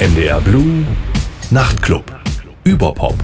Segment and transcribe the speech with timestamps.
[0.00, 0.86] NDR Blue
[1.50, 2.04] Nachtclub.
[2.64, 3.16] Überpop.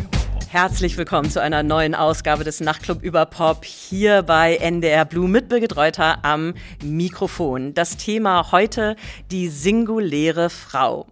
[0.51, 5.49] Herzlich willkommen zu einer neuen Ausgabe des Nachtclub über Pop hier bei NDR Blue mit
[5.49, 6.53] Birgit Reuter am
[6.85, 7.73] Mikrofon.
[7.73, 8.95] Das Thema heute
[9.31, 11.07] die singuläre Frau.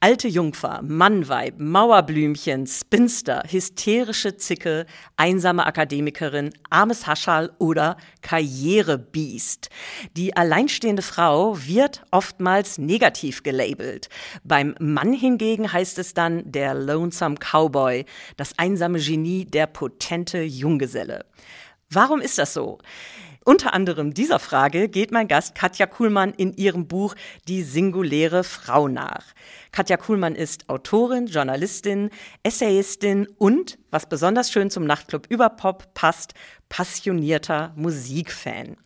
[0.00, 4.86] Alte Jungfer, Mannweib, Mauerblümchen, Spinster, hysterische Zicke,
[5.16, 9.70] einsame Akademikerin, armes Haschal oder Karrierebiest.
[10.16, 14.08] Die alleinstehende Frau wird oftmals negativ gelabelt.
[14.44, 18.04] Beim Mann hingegen heißt es dann der Lonesome Cowboy,
[18.36, 21.24] das einsame Genie, der potente Junggeselle.
[21.90, 22.78] Warum ist das so?
[23.44, 27.14] Unter anderem dieser Frage geht mein Gast Katja Kuhlmann in ihrem Buch
[27.48, 29.24] Die singuläre Frau nach.
[29.72, 32.10] Katja Kuhlmann ist Autorin, Journalistin,
[32.42, 36.34] Essayistin und, was besonders schön zum Nachtclub über Pop passt,
[36.68, 38.76] passionierter Musikfan.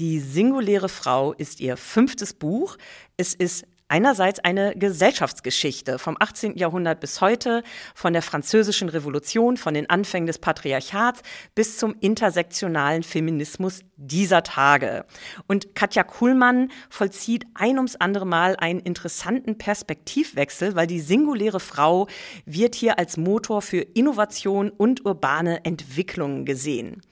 [0.00, 2.78] Die singuläre Frau ist ihr fünftes Buch.
[3.16, 6.58] Es ist Einerseits eine Gesellschaftsgeschichte vom 18.
[6.58, 7.62] Jahrhundert bis heute,
[7.94, 11.22] von der französischen Revolution, von den Anfängen des Patriarchats
[11.54, 15.04] bis zum intersektionalen Feminismus dieser Tage.
[15.48, 22.06] Und Katja Kuhlmann vollzieht ein ums andere Mal einen interessanten Perspektivwechsel, weil die singuläre Frau
[22.46, 27.02] wird hier als Motor für Innovation und urbane Entwicklung gesehen.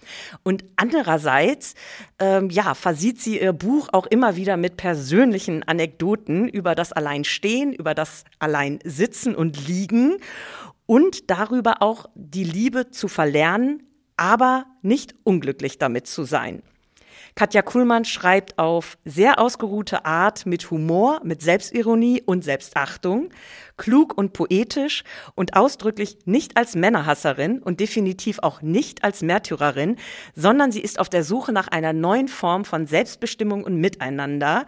[0.44, 1.74] Und andererseits,
[2.20, 7.72] ähm, ja, versieht sie ihr Buch auch immer wieder mit persönlichen Anekdoten über das Alleinstehen,
[7.72, 10.18] über das Alleinsitzen und Liegen
[10.86, 13.82] und darüber auch die Liebe zu verlernen,
[14.16, 16.62] aber nicht unglücklich damit zu sein.
[17.36, 23.28] Katja Kuhlmann schreibt auf sehr ausgeruhte Art mit Humor, mit Selbstironie und Selbstachtung,
[23.76, 29.96] klug und poetisch und ausdrücklich nicht als Männerhasserin und definitiv auch nicht als Märtyrerin,
[30.34, 34.64] sondern sie ist auf der Suche nach einer neuen Form von Selbstbestimmung und Miteinander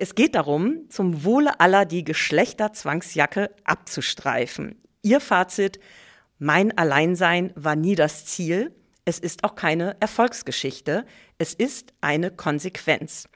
[0.00, 4.80] es geht darum, zum Wohle aller die Geschlechterzwangsjacke abzustreifen.
[5.02, 5.80] Ihr Fazit,
[6.38, 8.77] mein Alleinsein war nie das Ziel.
[9.08, 11.06] Es ist auch keine Erfolgsgeschichte.
[11.38, 13.26] Es ist eine Konsequenz.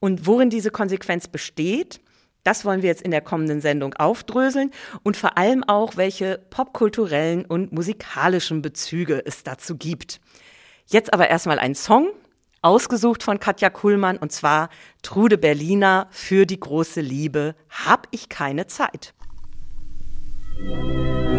[0.00, 2.02] Und worin diese Konsequenz besteht,
[2.44, 4.70] das wollen wir jetzt in der kommenden Sendung aufdröseln
[5.04, 10.20] und vor allem auch, welche popkulturellen und musikalischen Bezüge es dazu gibt.
[10.84, 12.10] Jetzt aber erstmal ein Song
[12.60, 14.68] Ausgesucht von Katja Kuhlmann und zwar
[15.00, 17.54] Trude Berliner für die große Liebe.
[17.70, 19.14] Hab ich keine Zeit.
[20.58, 21.37] Ich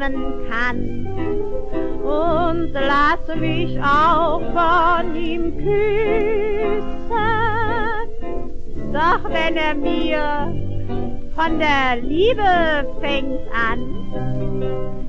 [0.00, 1.06] nehmen kann
[2.02, 6.90] und lass mich auch von ihm küssen.
[8.92, 10.54] Doch wenn er mir
[11.36, 13.80] von der Liebe fängt an,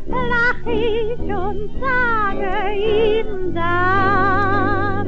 [0.07, 5.07] lach ich und sage ihm dann,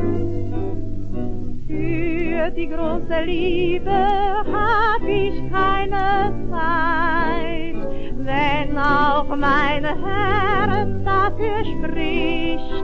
[1.68, 12.84] für die große Liebe hab ich keine Zeit wenn auch mein Herz dafür spricht.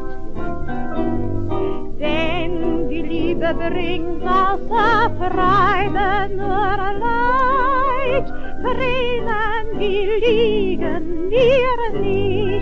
[2.00, 8.28] Denn die Liebe bringt außer Freude nur Leid,
[8.62, 12.60] Tränen, die liegen mir nicht.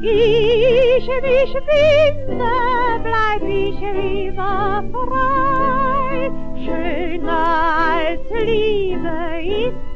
[0.00, 2.54] Ich mich finde,
[3.02, 6.30] bleib ich lieber frei,
[6.64, 7.46] schöner
[7.94, 9.87] als Liebe ist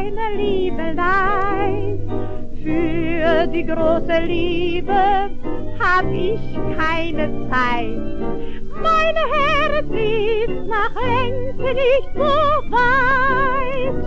[0.00, 1.98] eine Liebelei.
[2.62, 5.30] Für die große Liebe
[5.78, 6.40] hab ich
[6.76, 8.18] keine Zeit.
[8.82, 12.32] Mein Herz ist nach längst nicht so
[12.70, 14.00] weit.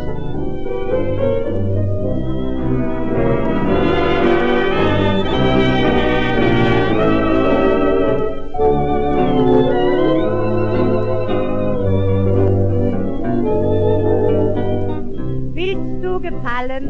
[16.24, 16.86] Gefallen,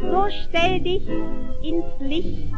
[0.00, 1.06] so stell dich
[1.62, 2.54] ins Licht,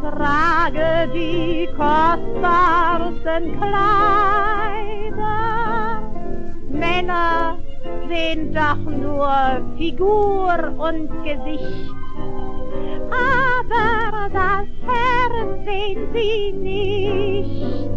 [0.00, 5.22] trage die kostbarsten Kleider.
[6.70, 7.58] Männer
[8.08, 11.94] sehen doch nur Figur und Gesicht,
[13.10, 17.91] aber das Herz sehen sie nicht.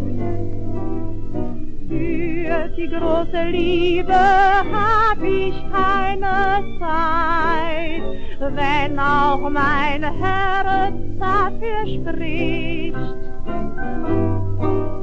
[1.95, 8.03] Für die große Liebe hab ich keine Zeit,
[8.39, 12.95] wenn auch mein Herz dafür spricht.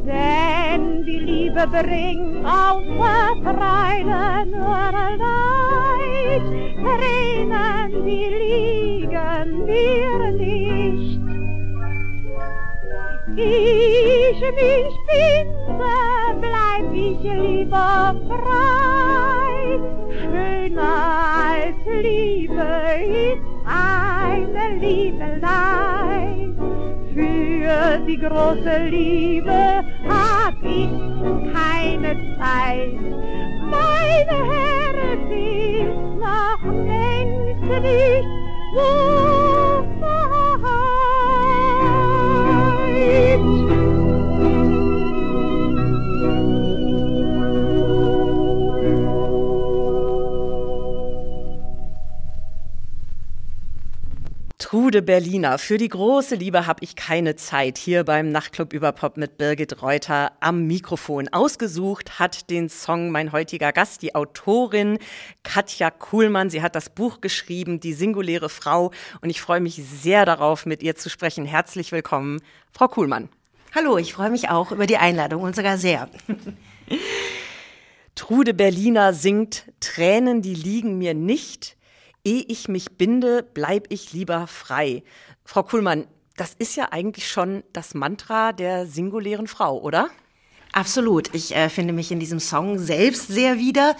[0.06, 6.42] Denn die Liebe bringt außer Freuden nur Leid.
[6.82, 11.20] Tränen, die liegen mir nicht.
[13.34, 14.94] Ich mich
[16.40, 19.80] bleib ich lieber frei.
[20.20, 20.96] Schöner
[21.50, 22.62] als Liebe
[23.02, 26.48] ist eine Liebelei.
[27.14, 30.90] Für die große Liebe hab ich
[31.52, 33.00] keine Zeit.
[33.70, 38.28] Mein Herz ist noch längst nicht
[38.74, 39.41] so
[54.92, 55.56] Trude Berliner.
[55.56, 57.78] Für die große Liebe habe ich keine Zeit.
[57.78, 61.28] Hier beim Nachtclub über Pop mit Birgit Reuter am Mikrofon.
[61.28, 64.98] Ausgesucht hat den Song mein heutiger Gast, die Autorin
[65.44, 66.50] Katja Kuhlmann.
[66.50, 68.90] Sie hat das Buch geschrieben, Die singuläre Frau.
[69.22, 71.46] Und ich freue mich sehr darauf, mit ihr zu sprechen.
[71.46, 73.30] Herzlich willkommen, Frau Kuhlmann.
[73.74, 76.10] Hallo, ich freue mich auch über die Einladung und sogar sehr.
[78.14, 81.78] Trude Berliner singt Tränen, die liegen mir nicht.
[82.24, 85.02] Ehe ich mich binde, bleib ich lieber frei.
[85.44, 90.08] Frau Kuhlmann, das ist ja eigentlich schon das Mantra der singulären Frau, oder?
[90.72, 91.34] Absolut.
[91.34, 93.96] Ich äh, finde mich in diesem Song selbst sehr wieder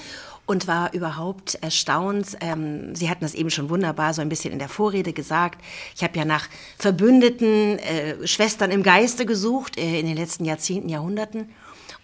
[0.47, 2.37] und war überhaupt erstaunt.
[2.41, 5.61] Ähm, Sie hatten das eben schon wunderbar so ein bisschen in der Vorrede gesagt.
[5.97, 6.49] Ich habe ja nach
[6.79, 11.51] verbündeten äh, Schwestern im Geiste gesucht äh, in den letzten Jahrzehnten, Jahrhunderten.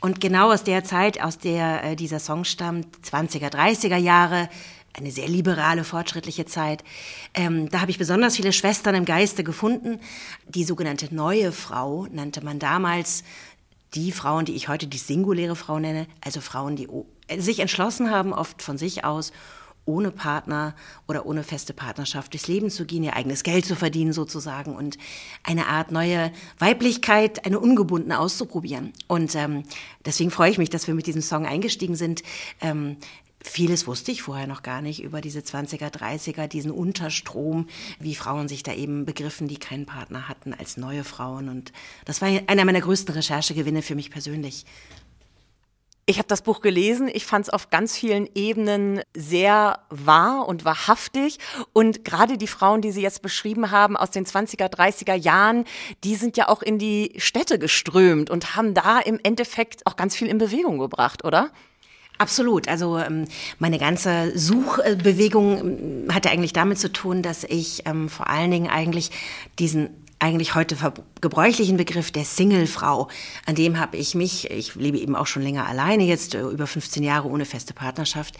[0.00, 4.49] Und genau aus der Zeit, aus der äh, dieser Song stammt, 20er, 30er Jahre,
[4.94, 6.82] eine sehr liberale, fortschrittliche Zeit.
[7.35, 10.00] Ähm, da habe ich besonders viele Schwestern im Geiste gefunden.
[10.49, 13.23] Die sogenannte neue Frau nannte man damals
[13.94, 16.88] die Frauen, die ich heute die singuläre Frau nenne, also Frauen, die
[17.38, 19.32] sich entschlossen haben, oft von sich aus,
[19.88, 20.75] ohne Partner
[21.08, 24.99] oder ohne feste Partnerschaft durchs Leben zu gehen, ihr eigenes Geld zu verdienen sozusagen und
[25.43, 28.93] eine Art neue Weiblichkeit, eine ungebundene auszuprobieren.
[29.06, 29.62] Und ähm,
[30.05, 32.23] deswegen freue ich mich, dass wir mit diesem Song eingestiegen sind.
[32.61, 32.99] Ähm,
[33.43, 37.69] Vieles wusste ich vorher noch gar nicht über diese 20er, 30er, diesen Unterstrom,
[38.00, 41.49] wie Frauen sich da eben begriffen, die keinen Partner hatten, als neue Frauen.
[41.49, 41.73] Und
[42.05, 44.64] das war einer meiner größten Recherchegewinne für mich persönlich.
[46.11, 47.11] Ich habe das Buch gelesen.
[47.12, 51.38] Ich fand es auf ganz vielen Ebenen sehr wahr und wahrhaftig.
[51.75, 55.64] Und gerade die Frauen, die Sie jetzt beschrieben haben aus den 20er, 30er Jahren,
[56.05, 60.17] die sind ja auch in die Städte geströmt und haben da im Endeffekt auch ganz
[60.17, 61.52] viel in Bewegung gebracht, oder?
[62.19, 62.67] Absolut.
[62.67, 63.26] Also ähm,
[63.61, 65.59] meine ganze Suchbewegung
[66.06, 69.11] ähm, hatte eigentlich damit zu tun, dass ich ähm, vor allen Dingen eigentlich
[69.59, 70.76] diesen eigentlich heute
[71.20, 73.06] gebräuchlichen Begriff der Singlefrau,
[73.47, 76.67] an dem habe ich mich, ich lebe eben auch schon länger alleine, jetzt äh, über
[76.67, 78.37] 15 Jahre ohne feste Partnerschaft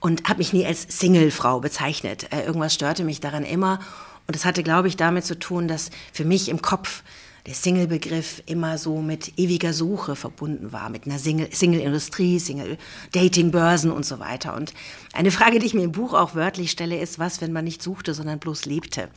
[0.00, 2.32] und habe mich nie als Singlefrau bezeichnet.
[2.32, 3.80] Äh, irgendwas störte mich daran immer
[4.26, 7.02] und das hatte, glaube ich, damit zu tun, dass für mich im Kopf
[7.50, 14.20] der Single-Begriff immer so mit ewiger Suche verbunden war, mit einer Single-Industrie, Single-Dating-Börsen und so
[14.20, 14.54] weiter.
[14.54, 14.72] Und
[15.14, 17.82] eine Frage, die ich mir im Buch auch wörtlich stelle, ist, was, wenn man nicht
[17.82, 19.08] suchte, sondern bloß lebte?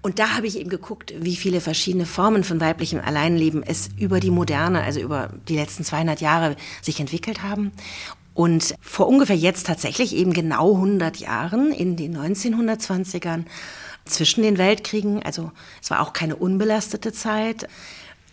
[0.00, 4.20] Und da habe ich eben geguckt, wie viele verschiedene Formen von weiblichem Alleinleben es über
[4.20, 7.72] die Moderne, also über die letzten 200 Jahre sich entwickelt haben.
[8.32, 13.44] Und vor ungefähr jetzt tatsächlich eben genau 100 Jahren, in den 1920ern,
[14.10, 15.22] zwischen den Weltkriegen.
[15.22, 15.52] Also
[15.82, 17.68] es war auch keine unbelastete Zeit,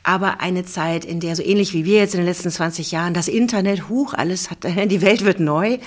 [0.03, 3.13] aber eine Zeit, in der so ähnlich wie wir jetzt in den letzten 20 Jahren
[3.13, 5.79] das Internet, huch, alles hat, die Welt wird neu.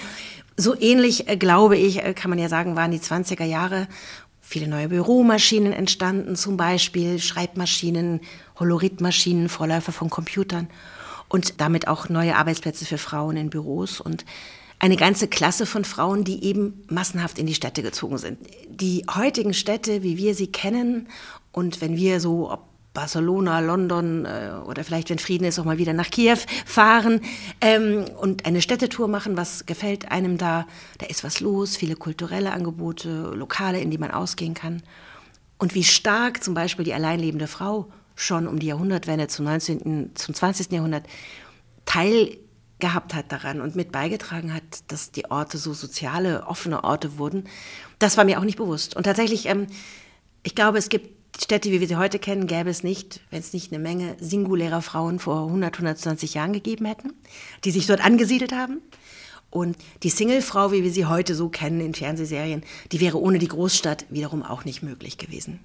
[0.57, 3.89] So ähnlich, äh, glaube ich, äh, kann man ja sagen, waren die 20er Jahre.
[4.43, 8.21] Viele neue Büromaschinen entstanden, zum Beispiel Schreibmaschinen,
[8.59, 10.69] Holoritmaschinen, Vorläufer von Computern
[11.29, 14.25] und damit auch neue Arbeitsplätze für Frauen in Büros und
[14.81, 18.39] eine ganze Klasse von Frauen, die eben massenhaft in die Städte gezogen sind.
[18.69, 21.09] Die heutigen Städte, wie wir sie kennen,
[21.53, 25.79] und wenn wir so, ob Barcelona, London äh, oder vielleicht, wenn Frieden ist, auch mal
[25.79, 27.21] wieder nach Kiew fahren
[27.61, 29.37] ähm, und eine Städtetour machen.
[29.37, 30.67] Was gefällt einem da?
[30.99, 34.83] Da ist was los, viele kulturelle Angebote, Lokale, in die man ausgehen kann.
[35.59, 40.35] Und wie stark zum Beispiel die alleinlebende Frau schon um die Jahrhundertwende zum 19., zum
[40.35, 40.73] 20.
[40.73, 41.07] Jahrhundert
[41.85, 42.39] Teil
[42.81, 47.45] gehabt hat daran und mit beigetragen hat, dass die Orte so soziale, offene Orte wurden,
[47.99, 48.97] das war mir auch nicht bewusst.
[48.97, 49.67] Und tatsächlich, ähm,
[50.43, 53.53] ich glaube, es gibt Städte, wie wir sie heute kennen, gäbe es nicht, wenn es
[53.53, 57.13] nicht eine Menge singulärer Frauen vor 100, 120 Jahren gegeben hätten,
[57.65, 58.81] die sich dort angesiedelt haben.
[59.51, 63.49] Und die Singlefrau, wie wir sie heute so kennen in Fernsehserien, die wäre ohne die
[63.49, 65.61] Großstadt wiederum auch nicht möglich gewesen.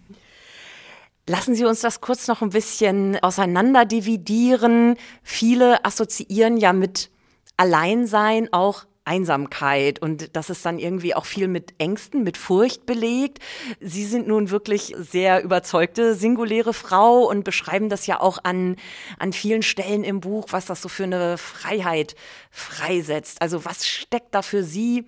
[1.28, 4.96] Lassen Sie uns das kurz noch ein bisschen auseinander dividieren.
[5.24, 7.10] Viele assoziieren ja mit
[7.58, 13.40] Alleinsein auch Einsamkeit und das ist dann irgendwie auch viel mit Ängsten, mit Furcht belegt.
[13.80, 18.76] Sie sind nun wirklich sehr überzeugte, singuläre Frau und beschreiben das ja auch an,
[19.20, 22.16] an vielen Stellen im Buch, was das so für eine Freiheit
[22.50, 23.42] freisetzt.
[23.42, 25.06] Also was steckt da für Sie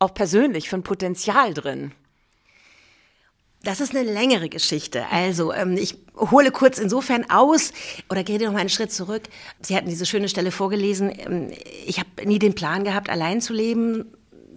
[0.00, 1.92] auch persönlich für ein Potenzial drin?
[3.66, 5.06] Das ist eine längere Geschichte.
[5.10, 7.72] Also ähm, ich hole kurz insofern aus
[8.08, 9.24] oder gehe noch mal einen Schritt zurück.
[9.60, 11.10] Sie hatten diese schöne Stelle vorgelesen.
[11.12, 11.50] Ähm,
[11.84, 14.04] ich habe nie den Plan gehabt, allein zu leben,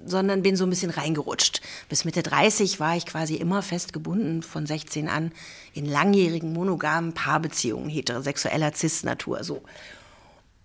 [0.06, 1.62] sondern bin so ein bisschen reingerutscht.
[1.90, 5.32] Bis Mitte 30 war ich quasi immer fest gebunden von 16 an
[5.74, 9.64] in langjährigen monogamen Paarbeziehungen heterosexueller Cis-Natur so.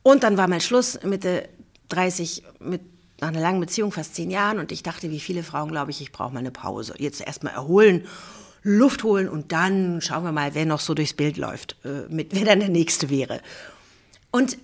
[0.02, 1.48] Und dann war mein Schluss Mitte
[1.88, 2.82] 30 mit
[3.20, 6.00] nach einer langen Beziehung, fast zehn Jahren, und ich dachte, wie viele Frauen, glaube ich,
[6.00, 6.94] ich brauche mal eine Pause.
[6.98, 8.06] Jetzt erstmal erholen,
[8.62, 12.34] Luft holen und dann schauen wir mal, wer noch so durchs Bild läuft, äh, mit,
[12.34, 13.40] wer dann der Nächste wäre.
[14.30, 14.56] Und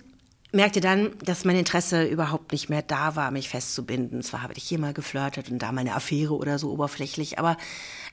[0.51, 4.21] merkte dann, dass mein Interesse überhaupt nicht mehr da war, mich festzubinden.
[4.21, 7.57] Zwar habe ich hier mal geflirtet und da meine Affäre oder so oberflächlich, aber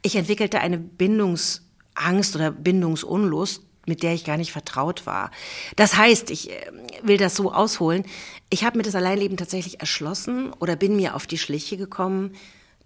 [0.02, 5.30] ich entwickelte eine Bindungsangst oder Bindungsunlust, mit der ich gar nicht vertraut war.
[5.76, 6.70] Das heißt, ich äh,
[7.02, 8.04] will das so ausholen.
[8.50, 12.34] Ich habe mir das Alleinleben tatsächlich erschlossen oder bin mir auf die Schliche gekommen,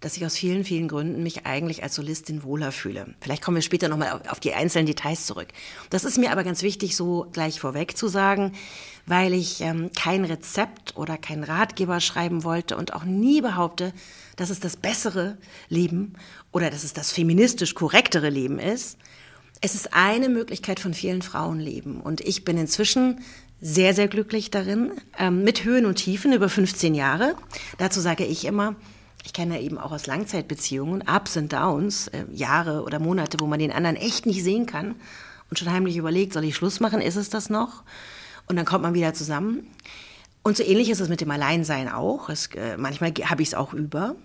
[0.03, 3.13] dass ich aus vielen, vielen Gründen mich eigentlich als Solistin wohler fühle.
[3.21, 5.47] Vielleicht kommen wir später nochmal auf die einzelnen Details zurück.
[5.89, 8.51] Das ist mir aber ganz wichtig, so gleich vorweg zu sagen,
[9.05, 13.93] weil ich ähm, kein Rezept oder kein Ratgeber schreiben wollte und auch nie behaupte,
[14.35, 15.37] dass es das bessere
[15.69, 16.15] Leben
[16.51, 18.97] oder dass es das feministisch korrektere Leben ist.
[19.65, 22.01] Es ist eine Möglichkeit von vielen Frauenleben.
[22.01, 23.21] Und ich bin inzwischen
[23.61, 27.35] sehr, sehr glücklich darin, ähm, mit Höhen und Tiefen über 15 Jahre.
[27.77, 28.75] Dazu sage ich immer,
[29.23, 33.57] ich kenne eben auch aus Langzeitbeziehungen Ups und Downs, äh, Jahre oder Monate, wo man
[33.57, 34.95] den anderen echt nicht sehen kann
[35.49, 37.83] und schon heimlich überlegt, soll ich Schluss machen, ist es das noch?
[38.47, 39.65] Und dann kommt man wieder zusammen.
[40.43, 42.27] Und so ähnlich ist es mit dem Alleinsein auch.
[42.27, 44.17] Es, äh, manchmal habe ich es auch über.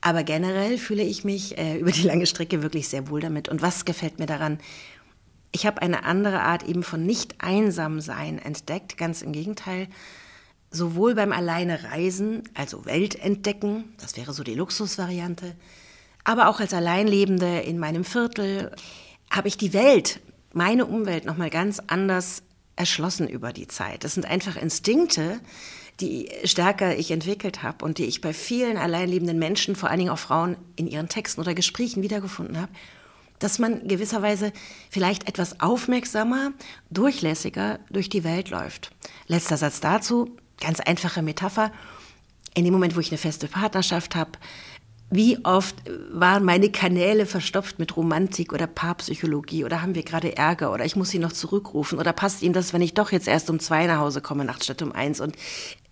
[0.00, 3.48] Aber generell fühle ich mich äh, über die lange Strecke wirklich sehr wohl damit.
[3.48, 4.58] Und was gefällt mir daran?
[5.52, 9.88] Ich habe eine andere Art eben von nicht einsam sein entdeckt, ganz im Gegenteil.
[10.70, 15.56] Sowohl beim alleine Reisen, also Welt entdecken, das wäre so die Luxusvariante,
[16.22, 18.70] aber auch als Alleinlebende in meinem Viertel
[19.30, 20.20] habe ich die Welt,
[20.52, 22.42] meine Umwelt noch mal ganz anders
[22.76, 24.04] erschlossen über die Zeit.
[24.04, 25.40] Das sind einfach Instinkte,
[26.00, 30.10] die stärker ich entwickelt habe und die ich bei vielen alleinlebenden Menschen, vor allen Dingen
[30.10, 32.72] auch Frauen, in ihren Texten oder Gesprächen wiedergefunden habe,
[33.38, 34.52] dass man gewisserweise
[34.90, 36.52] vielleicht etwas aufmerksamer,
[36.90, 38.92] durchlässiger durch die Welt läuft.
[39.26, 41.72] Letzter Satz dazu, ganz einfache Metapher.
[42.54, 44.32] In dem Moment, wo ich eine feste Partnerschaft habe,
[45.12, 45.74] wie oft
[46.12, 49.64] waren meine Kanäle verstopft mit Romantik oder Paarpsychologie?
[49.64, 50.72] Oder haben wir gerade Ärger?
[50.72, 51.98] Oder ich muss sie noch zurückrufen?
[51.98, 54.66] Oder passt Ihnen das, wenn ich doch jetzt erst um zwei nach Hause komme, nachts
[54.66, 55.20] statt um eins?
[55.20, 55.34] Und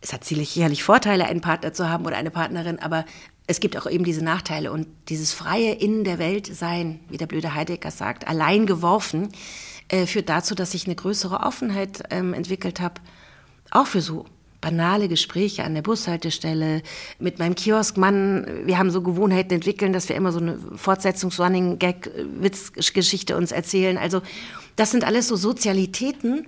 [0.01, 3.05] es hat sicherlich Vorteile, einen Partner zu haben oder eine Partnerin, aber
[3.49, 4.71] es gibt auch eben diese Nachteile.
[4.71, 9.31] Und dieses freie in der Welt sein, wie der blöde Heidegger sagt, allein geworfen,
[9.89, 13.01] äh, führt dazu, dass ich eine größere Offenheit ähm, entwickelt habe,
[13.73, 14.27] auch für so
[14.61, 16.83] banale Gespräche an der Bushaltestelle
[17.19, 18.65] mit meinem Kioskmann.
[18.65, 23.99] Wir haben so Gewohnheiten entwickelt, dass wir immer so eine Fortsetzungs-Running-Gag-Witzgeschichte uns erzählen.
[23.99, 24.23] Also
[24.77, 26.47] das sind alles so Sozialitäten,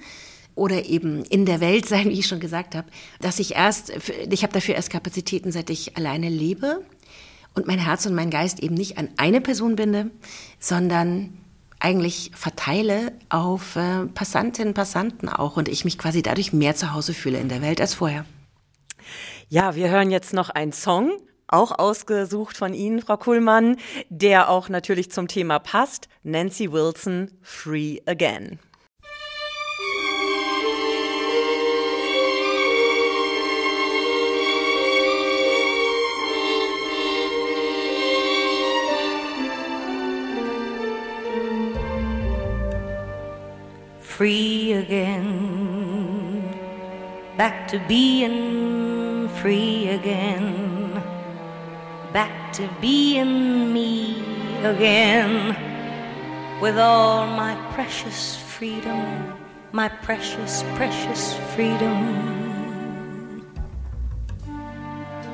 [0.57, 2.89] oder eben in der Welt sein, wie ich schon gesagt habe,
[3.21, 3.93] dass ich erst,
[4.31, 6.85] ich habe dafür erst Kapazitäten, seit ich alleine lebe
[7.55, 10.11] und mein Herz und mein Geist eben nicht an eine Person binde,
[10.59, 11.40] sondern
[11.81, 17.15] eigentlich verteile auf äh, Passantinnen, Passanten auch und ich mich quasi dadurch mehr zu Hause
[17.15, 18.25] fühle in der Welt als vorher.
[19.49, 21.13] Ja, wir hören jetzt noch einen Song,
[21.49, 23.77] auch ausgesucht von Ihnen, Frau Kuhlmann,
[24.09, 26.09] der auch natürlich zum Thema passt.
[26.23, 28.61] Nancy Wilson, Free Again.
[44.21, 46.43] Free again,
[47.39, 51.03] back to being free again,
[52.13, 54.21] back to being me
[54.63, 55.57] again,
[56.61, 59.33] with all my precious freedom,
[59.73, 61.97] my precious, precious freedom.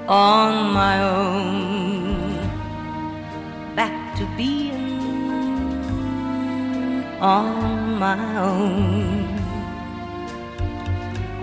[0.06, 2.36] On my own,
[3.74, 4.85] back to being
[7.20, 9.26] on my own.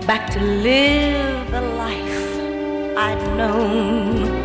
[0.06, 2.24] Back to live the life
[2.96, 4.44] I'd known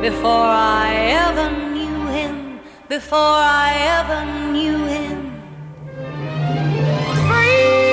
[0.00, 0.94] before I
[1.26, 4.20] ever knew him before I ever
[4.52, 5.18] knew him.
[7.28, 7.87] Free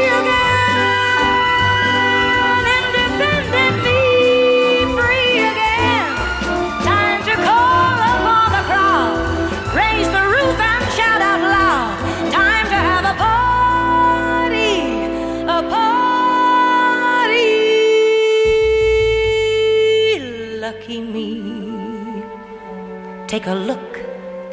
[23.36, 24.00] Take a look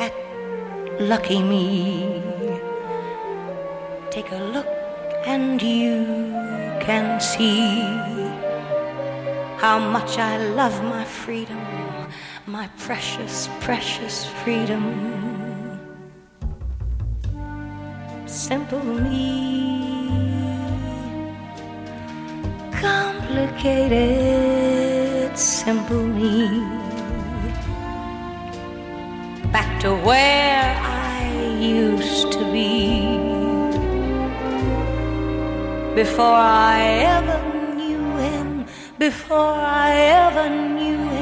[0.00, 0.12] at
[0.98, 2.20] lucky me.
[4.10, 4.66] Take a look
[5.24, 6.04] and you
[6.80, 7.80] can see
[9.62, 11.64] how much I love my freedom,
[12.44, 14.82] my precious, precious freedom.
[18.26, 20.26] Simple me,
[22.72, 26.81] complicated, simple me
[29.82, 33.00] to where I used to be
[35.96, 36.78] before I
[37.16, 38.64] ever knew him,
[39.00, 41.21] before I ever knew him.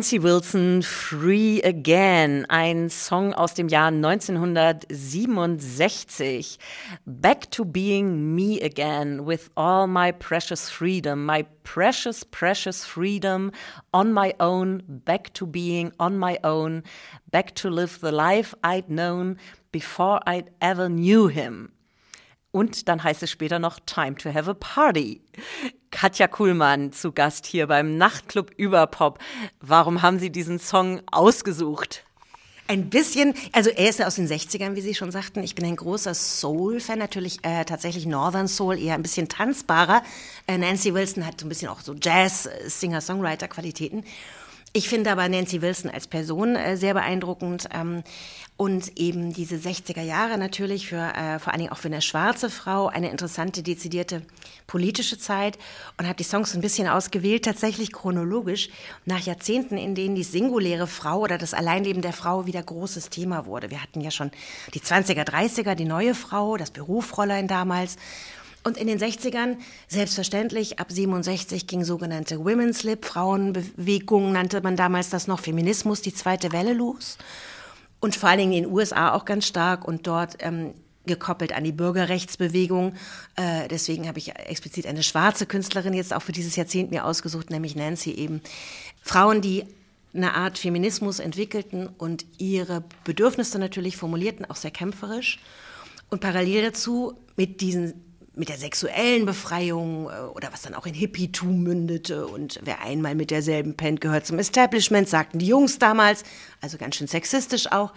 [0.00, 6.56] Nancy Wilson, Free Again, ein Song aus dem Jahr 1967.
[7.04, 13.52] Back to being me again with all my precious freedom, my precious, precious freedom
[13.92, 16.82] on my own, back to being on my own,
[17.30, 19.36] back to live the life I'd known
[19.70, 21.72] before I ever knew him.
[22.52, 25.20] Und dann heißt es später noch Time to have a Party.
[25.90, 29.18] Katja Kuhlmann zu Gast hier beim Nachtclub Überpop.
[29.60, 32.04] Warum haben Sie diesen Song ausgesucht?
[32.70, 35.42] Ein bisschen, also er ist ja aus den 60ern, wie Sie schon sagten.
[35.42, 40.04] Ich bin ein großer Soul-Fan, natürlich äh, tatsächlich Northern Soul, eher ein bisschen tanzbarer.
[40.46, 44.04] Äh, Nancy Wilson hat so ein bisschen auch so Jazz-Singer-Songwriter-Qualitäten.
[44.72, 48.04] Ich finde aber Nancy Wilson als Person äh, sehr beeindruckend ähm,
[48.56, 52.50] und eben diese 60er Jahre natürlich für äh, vor allen Dingen auch für eine schwarze
[52.50, 54.22] Frau eine interessante, dezidierte
[54.68, 55.58] politische Zeit
[55.98, 58.68] und habe die Songs ein bisschen ausgewählt, tatsächlich chronologisch,
[59.06, 63.46] nach Jahrzehnten, in denen die singuläre Frau oder das Alleinleben der Frau wieder großes Thema
[63.46, 63.70] wurde.
[63.70, 64.30] Wir hatten ja schon
[64.74, 67.96] die 20er, 30er, die neue Frau, das Berufsfräulein damals.
[68.62, 69.56] Und in den 60ern,
[69.88, 76.12] selbstverständlich, ab 67 ging sogenannte Women's Lib, Frauenbewegung nannte man damals das noch, Feminismus, die
[76.12, 77.16] zweite Welle los.
[78.00, 80.74] Und vor allen Dingen in den USA auch ganz stark und dort ähm,
[81.06, 82.94] gekoppelt an die Bürgerrechtsbewegung.
[83.36, 87.50] Äh, deswegen habe ich explizit eine schwarze Künstlerin jetzt auch für dieses Jahrzehnt mir ausgesucht,
[87.50, 88.42] nämlich Nancy eben.
[89.02, 89.64] Frauen, die
[90.12, 95.38] eine Art Feminismus entwickelten und ihre Bedürfnisse natürlich formulierten, auch sehr kämpferisch.
[96.10, 98.09] Und parallel dazu mit diesen
[98.40, 103.14] mit der sexuellen Befreiung äh, oder was dann auch in Hippietum mündete und wer einmal
[103.14, 106.24] mit derselben pennt, gehört zum Establishment, sagten die Jungs damals,
[106.60, 107.92] also ganz schön sexistisch auch.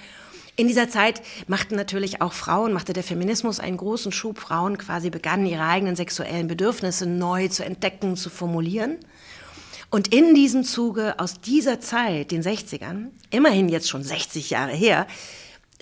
[0.55, 4.37] In dieser Zeit machten natürlich auch Frauen, machte der Feminismus einen großen Schub.
[4.37, 8.97] Frauen quasi begannen ihre eigenen sexuellen Bedürfnisse neu zu entdecken, zu formulieren.
[9.89, 15.07] Und in diesem Zuge aus dieser Zeit, den 60ern, immerhin jetzt schon 60 Jahre her,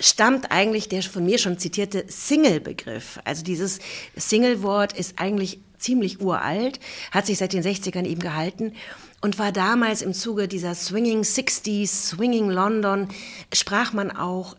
[0.01, 3.19] stammt eigentlich der von mir schon zitierte Single-Begriff.
[3.23, 3.79] Also dieses
[4.15, 6.79] Single-Wort ist eigentlich ziemlich uralt,
[7.11, 8.73] hat sich seit den 60ern eben gehalten
[9.21, 13.07] und war damals im Zuge dieser Swinging 60s, Swinging London,
[13.53, 14.55] sprach man auch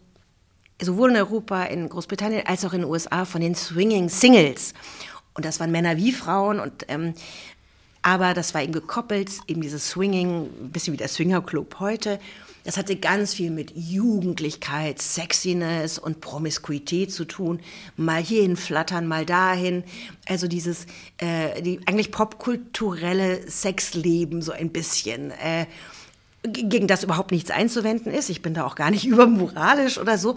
[0.81, 4.75] sowohl in Europa, in Großbritannien als auch in den USA von den Swinging Singles.
[5.35, 7.15] Und das waren Männer wie Frauen und ähm,
[8.03, 12.19] aber das war eben gekoppelt, eben dieses Swinging, ein bisschen wie der Swinger Club heute.
[12.64, 17.61] Das hatte ganz viel mit Jugendlichkeit, Sexiness und Promiskuität zu tun.
[17.96, 19.85] Mal hierhin flattern, mal dahin.
[20.29, 20.87] Also dieses
[21.18, 25.33] äh, die eigentlich popkulturelle Sexleben so ein bisschen.
[25.33, 25.66] Äh,
[26.44, 28.29] gegen das überhaupt nichts einzuwenden ist.
[28.29, 30.37] Ich bin da auch gar nicht übermoralisch oder so.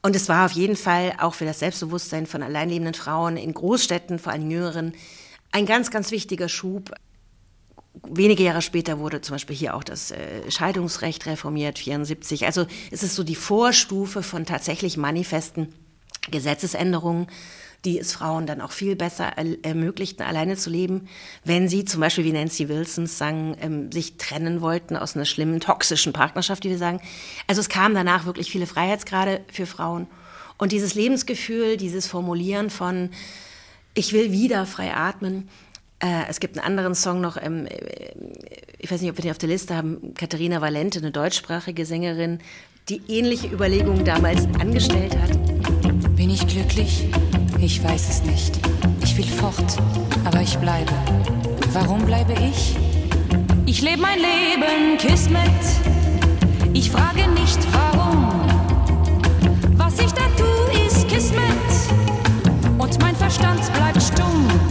[0.00, 4.18] Und es war auf jeden Fall auch für das Selbstbewusstsein von alleinlebenden Frauen in Großstädten,
[4.18, 4.94] vor allem jüngeren,
[5.50, 6.92] ein ganz, ganz wichtiger Schub.
[8.06, 12.46] Wenige Jahre später wurde zum Beispiel hier auch das äh, Scheidungsrecht reformiert, 74.
[12.46, 15.72] Also es ist so die Vorstufe von tatsächlich manifesten
[16.30, 17.28] Gesetzesänderungen,
[17.84, 19.32] die es Frauen dann auch viel besser
[19.62, 21.08] ermöglichten, alleine zu leben,
[21.44, 25.60] wenn sie zum Beispiel, wie Nancy Wilson sang, ähm, sich trennen wollten aus einer schlimmen,
[25.60, 27.00] toxischen Partnerschaft, die wir sagen.
[27.46, 30.08] Also es kamen danach wirklich viele Freiheitsgrade für Frauen.
[30.56, 33.10] Und dieses Lebensgefühl, dieses Formulieren von,
[33.94, 35.48] ich will wieder frei atmen,
[36.00, 38.12] äh, es gibt einen anderen Song noch, ähm, äh,
[38.78, 42.38] ich weiß nicht, ob wir den auf der Liste haben, Katharina Valente, eine deutschsprachige Sängerin,
[42.88, 45.32] die ähnliche Überlegungen damals angestellt hat.
[46.16, 47.08] Bin ich glücklich?
[47.60, 48.58] Ich weiß es nicht.
[49.02, 49.76] Ich will fort,
[50.24, 50.92] aber ich bleibe.
[51.72, 52.76] Warum bleibe ich?
[53.66, 55.48] Ich lebe mein Leben, Kismet.
[56.72, 58.30] Ich frage nicht warum.
[59.76, 61.42] Was ich da tue, ist Kismet.
[62.78, 64.67] Und mein Verstand bleibt stumm.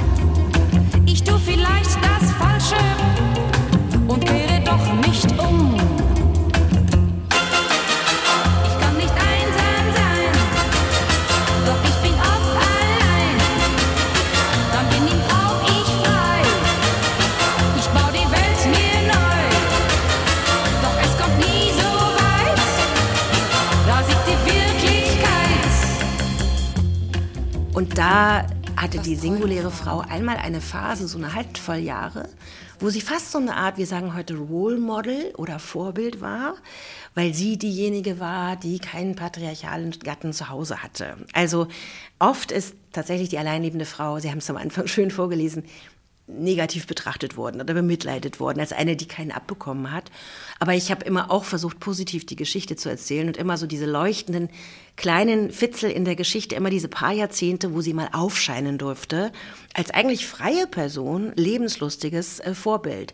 [29.08, 32.28] Die singuläre Frau einmal eine Phase, so eine Handvoll Jahre,
[32.82, 36.56] wo sie fast so eine Art, wir sagen heute Role Model oder Vorbild war,
[37.15, 41.15] weil sie diejenige war, die keinen patriarchalen Gatten zu Hause hatte.
[41.32, 41.70] Also
[42.20, 45.63] oft ist tatsächlich die alleinlebende Frau, Sie haben es am Anfang schön vorgelesen,
[46.28, 50.12] negativ betrachtet worden oder bemitleidet worden, als eine, die keinen abbekommen hat.
[50.60, 53.86] Aber ich habe immer auch versucht, positiv die Geschichte zu erzählen und immer so diese
[53.86, 54.50] leuchtenden
[54.98, 59.32] kleinen Fitzel in der Geschichte, immer diese paar Jahrzehnte, wo sie mal aufscheinen durfte,
[59.74, 63.13] als eigentlich freie Person, lebenslustiges äh, Vorbild.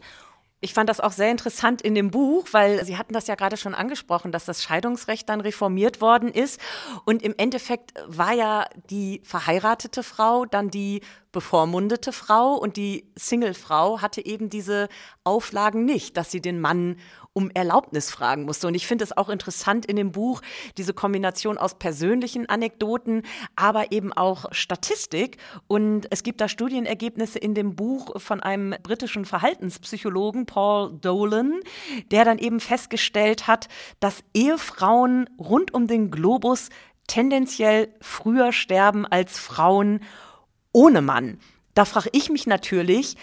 [0.64, 3.58] Ich fand das auch sehr interessant in dem Buch, weil Sie hatten das ja gerade
[3.58, 6.58] schon angesprochen, dass das Scheidungsrecht dann reformiert worden ist.
[7.04, 11.02] Und im Endeffekt war ja die verheiratete Frau dann die
[11.34, 14.88] bevormundete Frau und die Singlefrau hatte eben diese
[15.26, 16.96] Auflagen nicht, dass sie den Mann
[17.34, 18.68] um Erlaubnis fragen musste.
[18.68, 20.42] Und ich finde es auch interessant in dem Buch,
[20.78, 23.24] diese Kombination aus persönlichen Anekdoten,
[23.56, 25.38] aber eben auch Statistik.
[25.68, 31.60] Und es gibt da Studienergebnisse in dem Buch von einem britischen Verhaltenspsychologen, Paul Dolan,
[32.12, 33.68] der dann eben festgestellt hat,
[34.00, 36.70] dass Ehefrauen rund um den Globus
[37.08, 40.02] tendenziell früher sterben als Frauen
[40.72, 41.40] ohne Mann.
[41.74, 43.16] Da frage ich mich natürlich,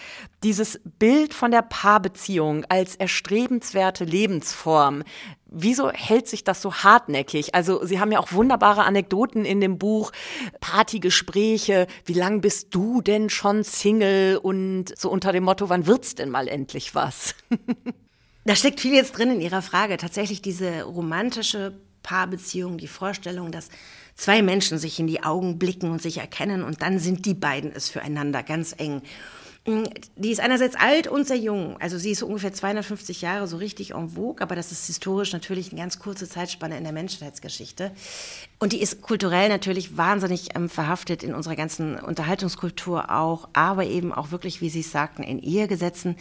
[0.43, 5.03] dieses Bild von der Paarbeziehung als erstrebenswerte Lebensform,
[5.45, 7.55] wieso hält sich das so hartnäckig?
[7.55, 10.11] Also Sie haben ja auch wunderbare Anekdoten in dem Buch,
[10.59, 16.15] Partygespräche, wie lang bist du denn schon Single und so unter dem Motto, wann wird's
[16.15, 17.35] denn mal endlich was?
[18.43, 19.97] Da steckt viel jetzt drin in Ihrer Frage.
[19.97, 23.69] Tatsächlich diese romantische Paarbeziehung, die Vorstellung, dass
[24.21, 27.71] zwei Menschen sich in die Augen blicken und sich erkennen und dann sind die beiden
[27.73, 29.01] es füreinander ganz eng.
[29.65, 31.75] Mm, Die ist einerseits alt und sehr jung.
[31.79, 35.71] Also sie ist ungefähr 250 Jahre so richtig en vogue, aber das ist historisch natürlich
[35.71, 37.91] eine ganz kurze Zeitspanne in der Menschheitsgeschichte.
[38.59, 44.13] Und die ist kulturell natürlich wahnsinnig ähm, verhaftet in unserer ganzen Unterhaltungskultur auch, aber eben
[44.13, 46.15] auch wirklich, wie Sie es sagten, in Ehegesetzen.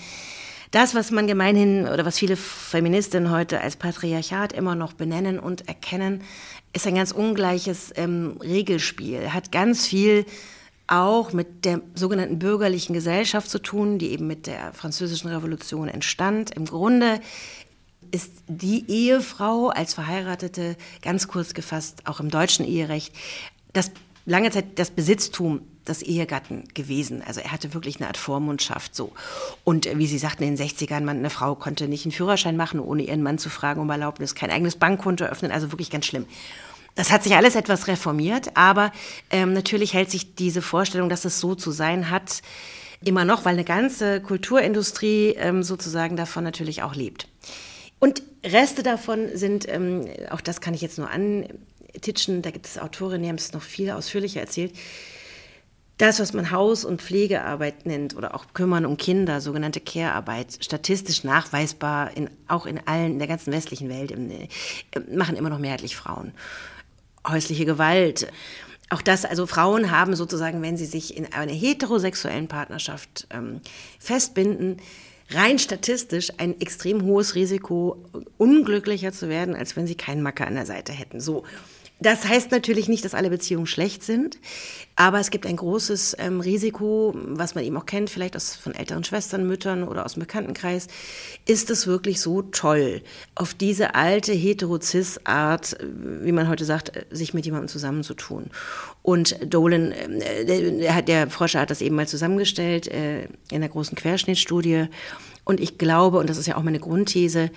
[0.71, 5.67] Das, was man gemeinhin oder was viele Feministinnen heute als Patriarchat immer noch benennen und
[5.67, 6.23] erkennen,
[6.73, 10.25] ist ein ganz ungleiches ähm, Regelspiel, hat ganz viel
[10.87, 16.51] auch mit der sogenannten bürgerlichen Gesellschaft zu tun, die eben mit der französischen Revolution entstand.
[16.51, 17.21] Im Grunde
[18.11, 23.15] ist die Ehefrau als Verheiratete, ganz kurz gefasst, auch im deutschen Eherecht,
[23.73, 23.93] das
[24.27, 27.23] lange Zeit das Besitztum des Ehegatten gewesen.
[27.27, 29.13] Also er hatte wirklich eine Art Vormundschaft so.
[29.65, 32.57] Und äh, wie Sie sagten, in den 60ern, man, eine Frau konnte nicht einen Führerschein
[32.57, 36.07] machen, ohne ihren Mann zu fragen um Erlaubnis, kein eigenes Bankkonto öffnen, also wirklich ganz
[36.07, 36.27] schlimm.
[36.95, 38.93] Das hat sich alles etwas reformiert, aber
[39.31, 42.43] ähm, natürlich hält sich diese Vorstellung, dass es so zu sein hat,
[43.03, 47.29] Immer noch, weil eine ganze Kulturindustrie ähm, sozusagen davon natürlich auch lebt.
[47.99, 52.79] Und Reste davon sind, ähm, auch das kann ich jetzt nur antitschen, da gibt es
[52.79, 54.75] Autorinnen, die haben es noch viel ausführlicher erzählt,
[56.01, 61.25] das, was man Haus- und Pflegearbeit nennt oder auch Kümmern um Kinder, sogenannte Care-Arbeit, statistisch
[61.25, 64.49] nachweisbar, in, auch in allen, in der ganzen westlichen Welt, im, äh,
[65.13, 66.33] machen immer noch mehrheitlich Frauen.
[67.29, 68.29] Häusliche Gewalt.
[68.89, 73.61] Auch das, also Frauen haben sozusagen, wenn sie sich in einer heterosexuellen Partnerschaft ähm,
[73.99, 74.79] festbinden,
[75.31, 78.03] rein statistisch ein extrem hohes Risiko,
[78.39, 81.21] unglücklicher zu werden, als wenn sie keinen Macker an der Seite hätten.
[81.21, 81.45] So.
[82.01, 84.39] Das heißt natürlich nicht, dass alle Beziehungen schlecht sind,
[84.97, 88.75] aber es gibt ein großes ähm, Risiko, was man eben auch kennt, vielleicht aus, von
[88.75, 90.87] älteren Schwestern, Müttern oder aus dem Bekanntenkreis.
[91.47, 93.03] Ist es wirklich so toll,
[93.35, 95.77] auf diese alte Heterozis-Art,
[96.23, 98.51] wie man heute sagt, sich mit jemandem zusammenzutun?
[99.03, 103.97] Und Dolan, äh, der, der Forscher hat das eben mal zusammengestellt äh, in der großen
[103.97, 104.87] Querschnittstudie.
[105.45, 107.51] Und ich glaube, und das ist ja auch meine Grundthese,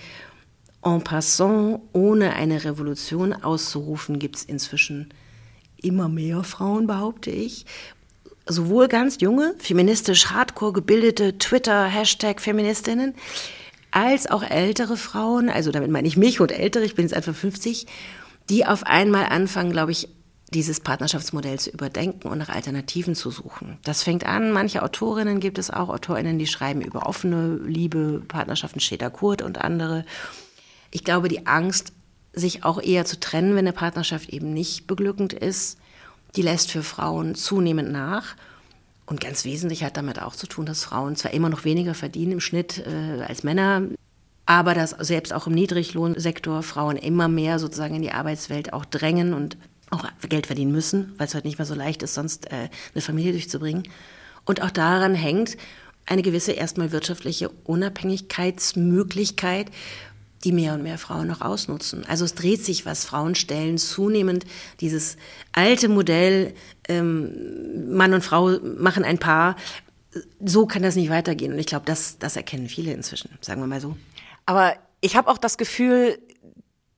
[0.84, 5.12] en passant, ohne eine Revolution auszurufen, gibt es inzwischen
[5.82, 7.66] immer mehr Frauen, behaupte ich.
[8.46, 13.14] Sowohl ganz junge, feministisch hardcore gebildete Twitter-Hashtag-Feministinnen,
[13.90, 17.32] als auch ältere Frauen, also damit meine ich mich und ältere, ich bin jetzt etwa
[17.32, 17.86] 50,
[18.50, 20.08] die auf einmal anfangen, glaube ich,
[20.52, 23.78] dieses Partnerschaftsmodell zu überdenken und nach Alternativen zu suchen.
[23.82, 28.80] Das fängt an, manche Autorinnen gibt es auch, Autorinnen, die schreiben über offene Liebe, Partnerschaften,
[28.80, 30.04] Schäder Kurt und andere.
[30.94, 31.92] Ich glaube, die Angst,
[32.32, 35.76] sich auch eher zu trennen, wenn eine Partnerschaft eben nicht beglückend ist,
[36.36, 38.36] die lässt für Frauen zunehmend nach.
[39.04, 42.30] Und ganz wesentlich hat damit auch zu tun, dass Frauen zwar immer noch weniger verdienen
[42.32, 43.82] im Schnitt äh, als Männer,
[44.46, 49.34] aber dass selbst auch im Niedriglohnsektor Frauen immer mehr sozusagen in die Arbeitswelt auch drängen
[49.34, 49.56] und
[49.90, 53.02] auch Geld verdienen müssen, weil es heute nicht mehr so leicht ist, sonst äh, eine
[53.02, 53.82] Familie durchzubringen.
[54.44, 55.56] Und auch daran hängt
[56.06, 59.72] eine gewisse erstmal wirtschaftliche Unabhängigkeitsmöglichkeit,
[60.44, 62.04] die mehr und mehr Frauen noch ausnutzen.
[62.06, 63.04] Also es dreht sich was.
[63.04, 64.44] Frauen stellen zunehmend
[64.80, 65.16] dieses
[65.52, 66.54] alte Modell,
[66.88, 69.56] ähm, Mann und Frau machen ein Paar.
[70.44, 71.52] So kann das nicht weitergehen.
[71.52, 73.96] Und ich glaube, das, das erkennen viele inzwischen, sagen wir mal so.
[74.46, 76.18] Aber ich habe auch das Gefühl,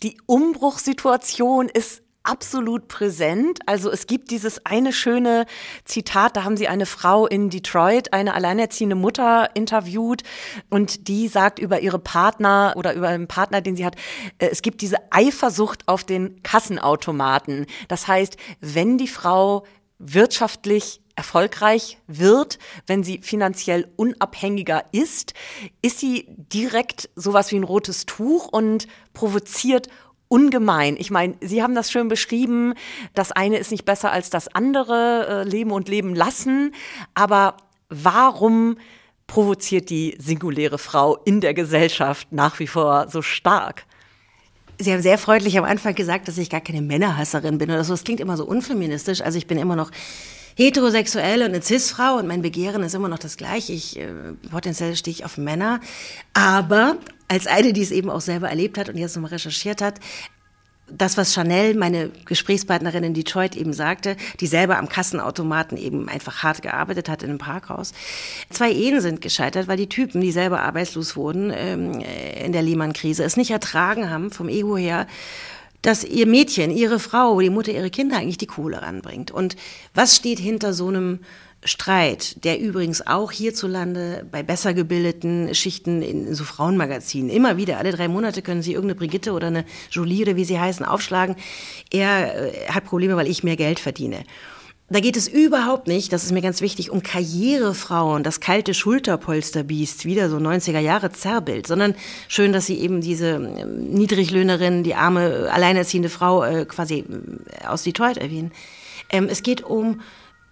[0.03, 3.61] die Umbruchssituation ist absolut präsent.
[3.67, 5.47] Also es gibt dieses eine schöne
[5.85, 10.23] Zitat, da haben sie eine Frau in Detroit, eine alleinerziehende Mutter interviewt
[10.69, 13.97] und die sagt über ihre Partner oder über einen Partner, den sie hat,
[14.39, 17.67] äh, es gibt diese Eifersucht auf den Kassenautomaten.
[17.89, 19.65] Das heißt, wenn die Frau
[19.99, 25.33] wirtschaftlich erfolgreich wird, wenn sie finanziell unabhängiger ist,
[25.81, 29.89] ist sie direkt sowas wie ein rotes Tuch und provoziert
[30.29, 30.97] ungemein.
[30.99, 32.75] Ich meine, Sie haben das schön beschrieben,
[33.15, 36.75] das eine ist nicht besser als das andere, äh, leben und leben lassen,
[37.15, 37.57] aber
[37.89, 38.77] warum
[39.27, 43.85] provoziert die singuläre Frau in der Gesellschaft nach wie vor so stark?
[44.79, 47.95] Sie haben sehr freundlich am Anfang gesagt, dass ich gar keine Männerhasserin bin oder so.
[47.95, 49.23] Das klingt immer so unfeministisch.
[49.23, 49.91] Also ich bin immer noch
[50.57, 53.73] heterosexuell und eine Cis-Frau und mein Begehren ist immer noch das gleiche.
[53.73, 54.09] Ich, äh,
[54.51, 55.81] potenziell stehe ich auf Männer.
[56.33, 56.97] Aber
[57.29, 60.01] als eine, die es eben auch selber erlebt hat und jetzt nochmal recherchiert hat,
[60.89, 66.45] das, was Chanel, meine Gesprächspartnerin in Detroit eben sagte, die selber am Kassenautomaten eben einfach
[66.45, 67.93] hart gearbeitet hat in einem Parkhaus.
[68.51, 72.01] Zwei Ehen sind gescheitert, weil die Typen, die selber arbeitslos wurden ähm,
[72.41, 75.09] in der Lehman-Krise, es nicht ertragen haben, vom Ego her,
[75.87, 79.31] dass ihr Mädchen, ihre Frau, die Mutter ihre Kinder eigentlich die Kohle ranbringt.
[79.31, 79.55] Und
[79.95, 81.21] was steht hinter so einem
[81.63, 87.93] Streit, der übrigens auch hierzulande bei besser gebildeten Schichten in so Frauenmagazinen immer wieder, alle
[87.93, 91.37] drei Monate können Sie irgendeine Brigitte oder eine Jolie oder wie sie heißen aufschlagen.
[91.93, 94.25] Er äh, hat Probleme, weil ich mehr Geld verdiene.
[94.89, 100.05] Da geht es überhaupt nicht, das ist mir ganz wichtig, um Karrierefrauen, das kalte Schulterpolsterbiest,
[100.05, 101.97] wieder so 90er Jahre Zerrbild, sondern
[102.29, 107.83] schön, dass sie eben diese ähm, Niedriglöhnerin, die arme, alleinerziehende Frau äh, quasi äh, aus
[107.83, 108.53] Detroit erwähnen.
[109.11, 110.03] Ähm, es geht um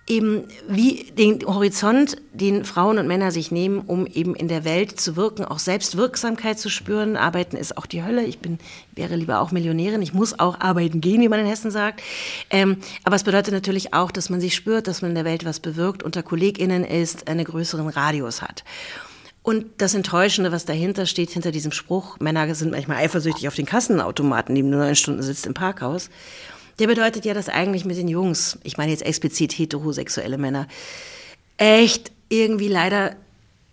[0.06, 5.00] eben wie den Horizont, den Frauen und Männer sich nehmen, um eben in der Welt
[5.00, 7.16] zu wirken, auch Selbstwirksamkeit zu spüren.
[7.16, 8.24] Arbeiten ist auch die Hölle.
[8.24, 8.58] Ich bin,
[8.94, 10.02] wäre lieber auch Millionärin.
[10.02, 12.02] Ich muss auch arbeiten gehen, wie man in Hessen sagt.
[12.50, 15.46] Ähm, aber es bedeutet natürlich auch, dass man sich spürt, dass man in der Welt
[15.46, 18.62] was bewirkt, unter KollegInnen ist, einen größeren Radius hat.
[19.42, 23.66] Und das Enttäuschende, was dahinter steht, hinter diesem Spruch, Männer sind manchmal eifersüchtig auf den
[23.66, 26.10] Kassenautomaten, die nur neun Stunden sitzt im Parkhaus
[26.78, 30.66] der bedeutet ja, dass eigentlich mit den Jungs, ich meine jetzt explizit heterosexuelle Männer,
[31.56, 33.16] echt irgendwie leider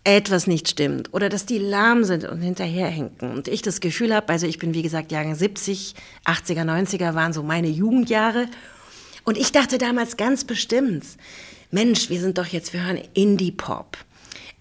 [0.03, 3.31] etwas nicht stimmt oder dass die lahm sind und hinterherhinken.
[3.31, 7.33] Und ich das Gefühl habe, also ich bin wie gesagt Jahrgang 70, 80er, 90er waren
[7.33, 8.47] so meine Jugendjahre.
[9.23, 11.05] Und ich dachte damals ganz bestimmt,
[11.69, 13.97] Mensch, wir sind doch jetzt, wir hören Indie-Pop.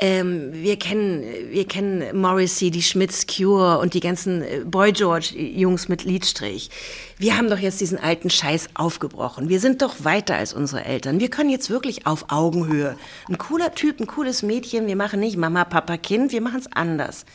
[0.03, 5.35] Ähm, wir kennen, wir kennen Morrissey, die Schmitz Cure und die ganzen äh, Boy George
[5.37, 6.71] Jungs mit Liedstrich.
[7.19, 9.51] Wir haben doch jetzt diesen alten Scheiß aufgebrochen.
[9.51, 11.21] Wir sind doch weiter als unsere Eltern.
[11.21, 12.97] Wir können jetzt wirklich auf Augenhöhe.
[13.29, 14.87] Ein cooler Typ, ein cooles Mädchen.
[14.87, 16.33] Wir machen nicht Mama, Papa, Kind.
[16.33, 17.27] Wir machen es anders.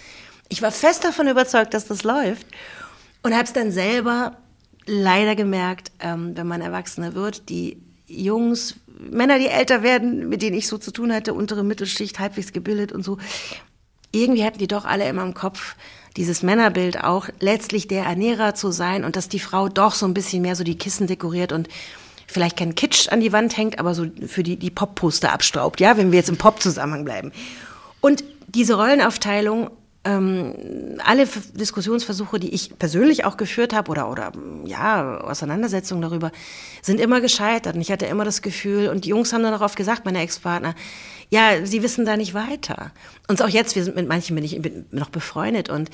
[0.50, 2.48] Ich war fest davon überzeugt, dass das läuft
[3.22, 4.38] und habe es dann selber
[4.88, 10.56] leider gemerkt, ähm, wenn man Erwachsener wird, die Jungs, Männer, die älter werden, mit denen
[10.56, 13.18] ich so zu tun hatte, untere Mittelschicht, halbwegs gebildet und so,
[14.12, 15.76] irgendwie hatten die doch alle immer im Kopf
[16.16, 20.14] dieses Männerbild auch, letztlich der Ernährer zu sein und dass die Frau doch so ein
[20.14, 21.68] bisschen mehr so die Kissen dekoriert und
[22.26, 25.98] vielleicht kein Kitsch an die Wand hängt, aber so für die, die Pop-Poster abstaubt, ja,
[25.98, 27.32] wenn wir jetzt im Pop-Zusammenhang bleiben.
[28.02, 29.70] Und diese Rollenaufteilung
[30.06, 30.54] ähm,
[31.04, 34.32] alle Diskussionsversuche, die ich persönlich auch geführt habe oder, oder
[34.64, 36.32] ja, Auseinandersetzungen darüber,
[36.82, 37.76] sind immer gescheitert.
[37.76, 40.76] Und ich hatte immer das Gefühl, und die Jungs haben dann oft gesagt, meine Ex-Partner,
[41.30, 42.92] ja, sie wissen da nicht weiter.
[43.28, 45.90] Und auch jetzt, wir sind mit manchen bin ich bin noch befreundet und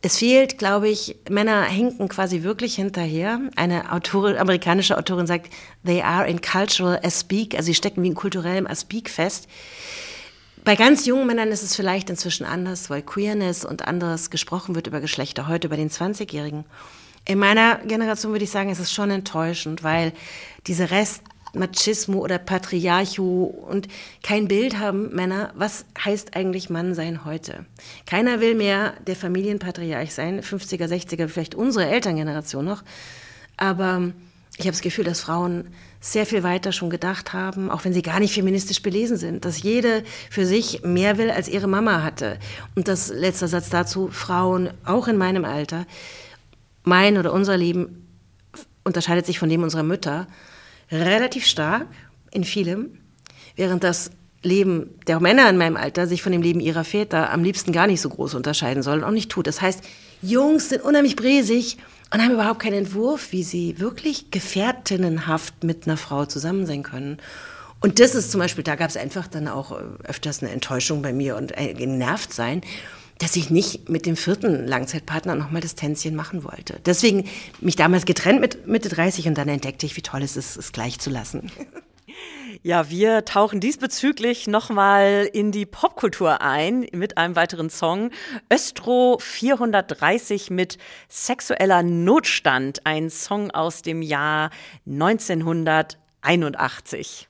[0.00, 3.40] es fehlt, glaube ich, Männer hinken quasi wirklich hinterher.
[3.56, 5.52] Eine Autorin, amerikanische Autorin sagt,
[5.84, 9.48] they are in cultural aspeak, also sie stecken wie in kulturellem aspeak fest.
[10.64, 14.86] Bei ganz jungen Männern ist es vielleicht inzwischen anders, weil Queerness und anderes gesprochen wird
[14.86, 16.64] über Geschlechter, heute über den 20-Jährigen.
[17.24, 20.12] In meiner Generation würde ich sagen, es ist schon enttäuschend, weil
[20.66, 21.22] diese Rest
[21.54, 23.88] Machismo oder Patriarcho und
[24.22, 27.64] kein Bild haben Männer, was heißt eigentlich Mann sein heute?
[28.06, 32.82] Keiner will mehr der Familienpatriarch sein, 50er, 60er, vielleicht unsere Elterngeneration noch,
[33.56, 34.12] aber
[34.58, 35.68] ich habe das Gefühl, dass Frauen
[36.00, 39.62] sehr viel weiter schon gedacht haben, auch wenn sie gar nicht feministisch belesen sind, dass
[39.62, 42.38] jede für sich mehr will, als ihre Mama hatte.
[42.76, 45.86] Und das letzter Satz dazu, Frauen, auch in meinem Alter,
[46.84, 48.06] mein oder unser Leben
[48.84, 50.26] unterscheidet sich von dem unserer Mütter
[50.90, 51.86] relativ stark
[52.30, 52.98] in vielem,
[53.56, 54.10] während das
[54.42, 57.88] Leben der Männer in meinem Alter sich von dem Leben ihrer Väter am liebsten gar
[57.88, 59.48] nicht so groß unterscheiden soll und auch nicht tut.
[59.48, 59.82] Das heißt,
[60.22, 61.76] Jungs sind unheimlich bresig
[62.10, 67.18] und haben überhaupt keinen Entwurf, wie sie wirklich gefährtinnenhaft mit einer Frau zusammen sein können.
[67.80, 71.02] Und das ist zum Beispiel, da gab es einfach dann auch äh, öfters eine Enttäuschung
[71.02, 72.62] bei mir und ein genervt sein,
[73.18, 76.80] dass ich nicht mit dem vierten Langzeitpartner nochmal das Tänzchen machen wollte.
[76.86, 77.24] Deswegen
[77.60, 80.72] mich damals getrennt mit Mitte 30 und dann entdeckte ich, wie toll es ist, es
[80.72, 81.50] gleich zu lassen.
[82.62, 88.10] Ja, wir tauchen diesbezüglich nochmal in die Popkultur ein mit einem weiteren Song.
[88.52, 90.76] Östro 430 mit
[91.08, 94.50] Sexueller Notstand, ein Song aus dem Jahr
[94.86, 97.28] 1981.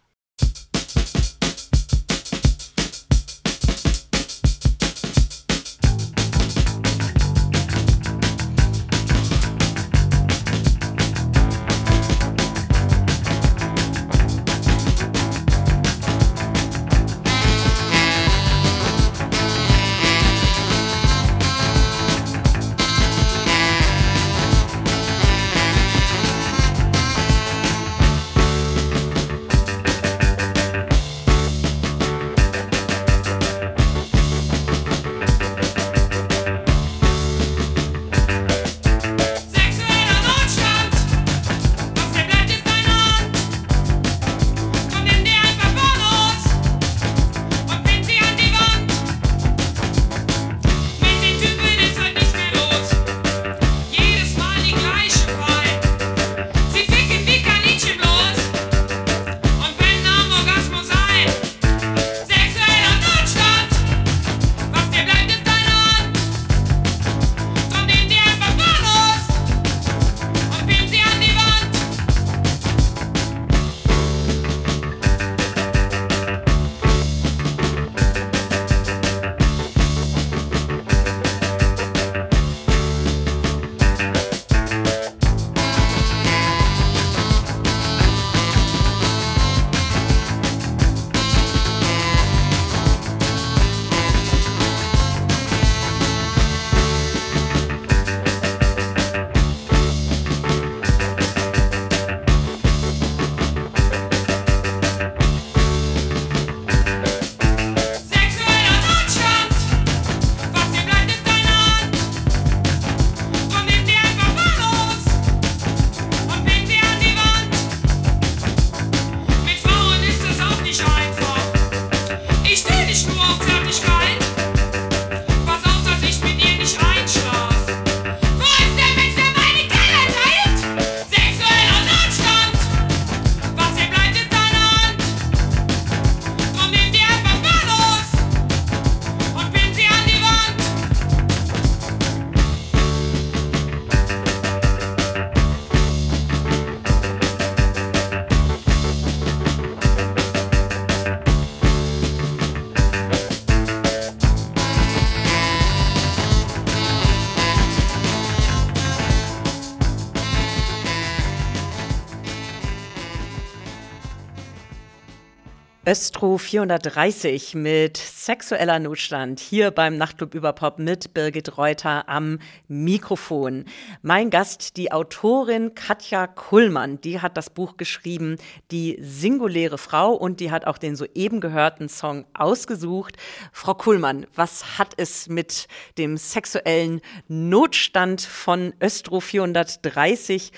[166.19, 173.67] Östro 430 mit sexueller Notstand hier beim Nachtclub über Pop mit Birgit Reuter am Mikrofon.
[174.03, 178.35] Mein Gast, die Autorin Katja Kullmann, die hat das Buch geschrieben,
[178.73, 183.17] Die singuläre Frau und die hat auch den soeben gehörten Song ausgesucht.
[183.53, 190.51] Frau Kullmann, was hat es mit dem sexuellen Notstand von Östro 430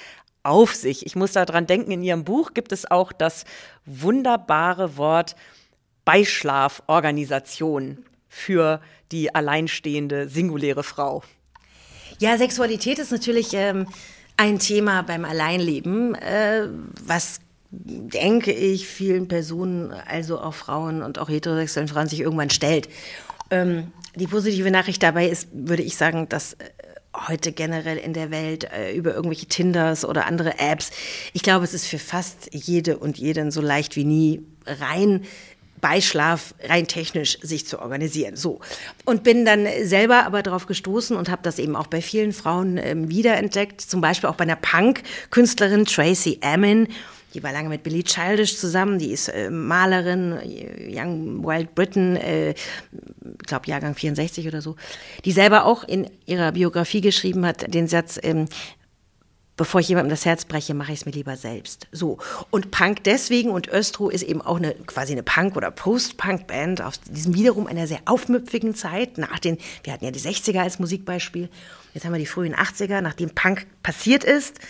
[0.43, 1.07] auf sich.
[1.07, 3.45] Ich muss daran denken, in Ihrem Buch gibt es auch das
[3.85, 5.37] wunderbare Wort
[6.05, 8.81] Beischlaforganisation für
[9.13, 11.23] die alleinstehende singuläre Frau.
[12.19, 13.87] Ja, Sexualität ist natürlich ähm,
[14.37, 16.69] ein Thema beim Alleinleben, äh,
[17.05, 22.89] was denke ich vielen Personen, also auch Frauen und auch heterosexuellen Frauen, sich irgendwann stellt.
[23.51, 26.71] Ähm, die positive Nachricht dabei ist, würde ich sagen, dass äh,
[27.15, 30.91] heute generell in der Welt äh, über irgendwelche Tinders oder andere Apps.
[31.33, 35.25] Ich glaube, es ist für fast jede und jeden so leicht wie nie rein
[35.81, 38.37] bei Schlaf rein technisch sich zu organisieren.
[38.37, 38.61] So.
[39.05, 42.77] Und bin dann selber aber darauf gestoßen und habe das eben auch bei vielen Frauen
[42.77, 46.89] ähm, wiederentdeckt, zum Beispiel auch bei einer Punk-Künstlerin Tracy Amin,
[47.35, 50.39] die war lange mit Billie Childish zusammen, die ist äh, Malerin,
[50.89, 52.55] Young Wild Britain, äh,
[53.47, 54.77] glaube Jahrgang 64 oder so,
[55.25, 58.47] die selber auch in ihrer Biografie geschrieben hat, den Satz, ähm,
[59.57, 61.87] bevor ich jemandem das Herz breche, mache ich es mir lieber selbst.
[61.93, 62.17] So.
[62.51, 67.01] Und Punk deswegen und Östro ist eben auch eine quasi eine Punk- oder Post-Punk-Band aus
[67.03, 69.19] diesem wiederum einer sehr aufmüpfigen Zeit.
[69.19, 71.51] Nach den, wir hatten ja die 60er als Musikbeispiel.
[71.93, 74.61] Jetzt haben wir die frühen 80er, nachdem Punk passiert ist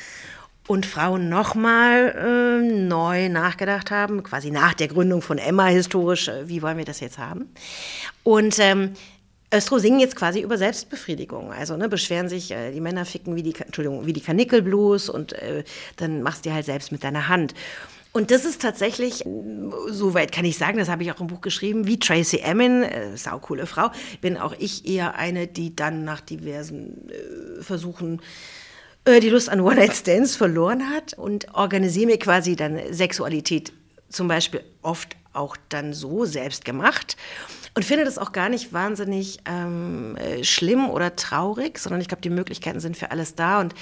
[0.70, 6.48] und Frauen nochmal äh, neu nachgedacht haben, quasi nach der Gründung von Emma historisch, äh,
[6.48, 7.52] wie wollen wir das jetzt haben?
[8.22, 8.92] Und ähm,
[9.52, 11.52] Östro singen jetzt quasi über Selbstbefriedigung.
[11.52, 15.32] Also ne, beschweren sich, äh, die Männer ficken wie die, Entschuldigung, wie die Kanickelblues und
[15.32, 15.64] äh,
[15.96, 17.52] dann machst du halt selbst mit deiner Hand.
[18.12, 19.24] Und das ist tatsächlich,
[19.88, 23.16] soweit kann ich sagen, das habe ich auch im Buch geschrieben, wie Tracy Emin, äh,
[23.16, 23.90] saucoole Frau,
[24.20, 28.59] bin auch ich eher eine, die dann nach diversen äh, Versuchen äh,
[29.06, 33.72] die Lust an One-Night-Stands verloren hat und organisiere mir quasi dann Sexualität
[34.08, 37.16] zum Beispiel oft auch dann so selbst gemacht
[37.74, 42.22] und finde das auch gar nicht wahnsinnig ähm, äh, schlimm oder traurig, sondern ich glaube,
[42.22, 43.74] die Möglichkeiten sind für alles da und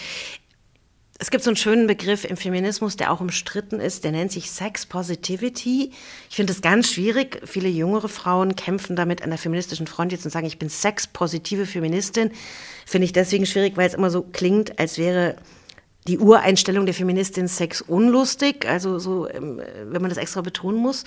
[1.21, 4.53] es gibt so einen schönen Begriff im Feminismus, der auch umstritten ist, der nennt sich
[4.53, 5.91] Sex Positivity.
[6.31, 7.41] Ich finde das ganz schwierig.
[7.45, 11.66] Viele jüngere Frauen kämpfen damit an der feministischen Front jetzt und sagen, ich bin sexpositive
[11.66, 12.31] Feministin.
[12.87, 15.35] Finde ich deswegen schwierig, weil es immer so klingt, als wäre
[16.07, 21.03] die Ureinstellung der Feministin Sex unlustig, also so, ähm, wenn man das extra betonen muss.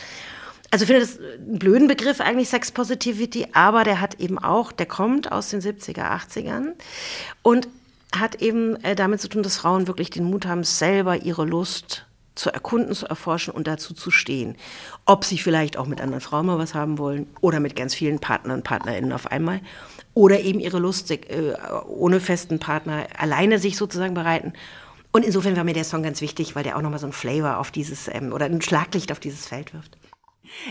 [0.72, 4.74] Also ich finde das einen blöden Begriff eigentlich Sex Positivity, aber der hat eben auch,
[4.74, 6.74] der kommt aus den 70er, 80ern
[7.43, 7.70] und
[8.16, 12.05] hat eben äh, damit zu tun, dass Frauen wirklich den Mut haben, selber ihre Lust
[12.36, 14.55] zu erkunden, zu erforschen und dazu zu stehen.
[15.05, 18.20] Ob sie vielleicht auch mit anderen Frauen mal was haben wollen oder mit ganz vielen
[18.20, 19.62] Partnern und Partnerinnen auf einmal
[20.14, 21.20] oder eben ihre Lust äh,
[21.88, 24.53] ohne festen Partner alleine sich sozusagen bereiten.
[25.12, 27.57] Und insofern war mir der Song ganz wichtig, weil der auch nochmal so ein Flavor
[27.57, 29.97] auf dieses ähm, oder ein Schlaglicht auf dieses Feld wirft.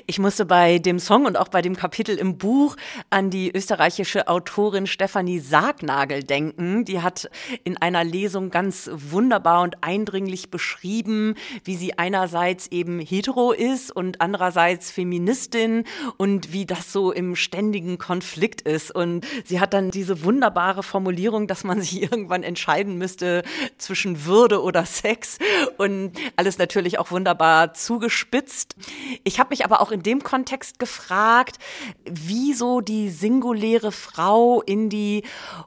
[0.07, 2.77] Ich musste bei dem Song und auch bei dem Kapitel im Buch
[3.11, 6.85] an die österreichische Autorin Stefanie Sargnagel denken.
[6.85, 7.31] Die hat
[7.65, 14.21] in einer Lesung ganz wunderbar und eindringlich beschrieben, wie sie einerseits eben hetero ist und
[14.21, 15.85] andererseits Feministin
[16.17, 18.95] und wie das so im ständigen Konflikt ist.
[18.95, 23.43] Und sie hat dann diese wunderbare Formulierung, dass man sich irgendwann entscheiden müsste
[23.79, 25.39] zwischen Würde oder Sex
[25.79, 28.77] und alles natürlich auch wunderbar zugespitzt.
[29.25, 31.59] Ich habe mich aber auch in dem Kontext gefragt,
[32.05, 35.23] wieso die singuläre Frau in die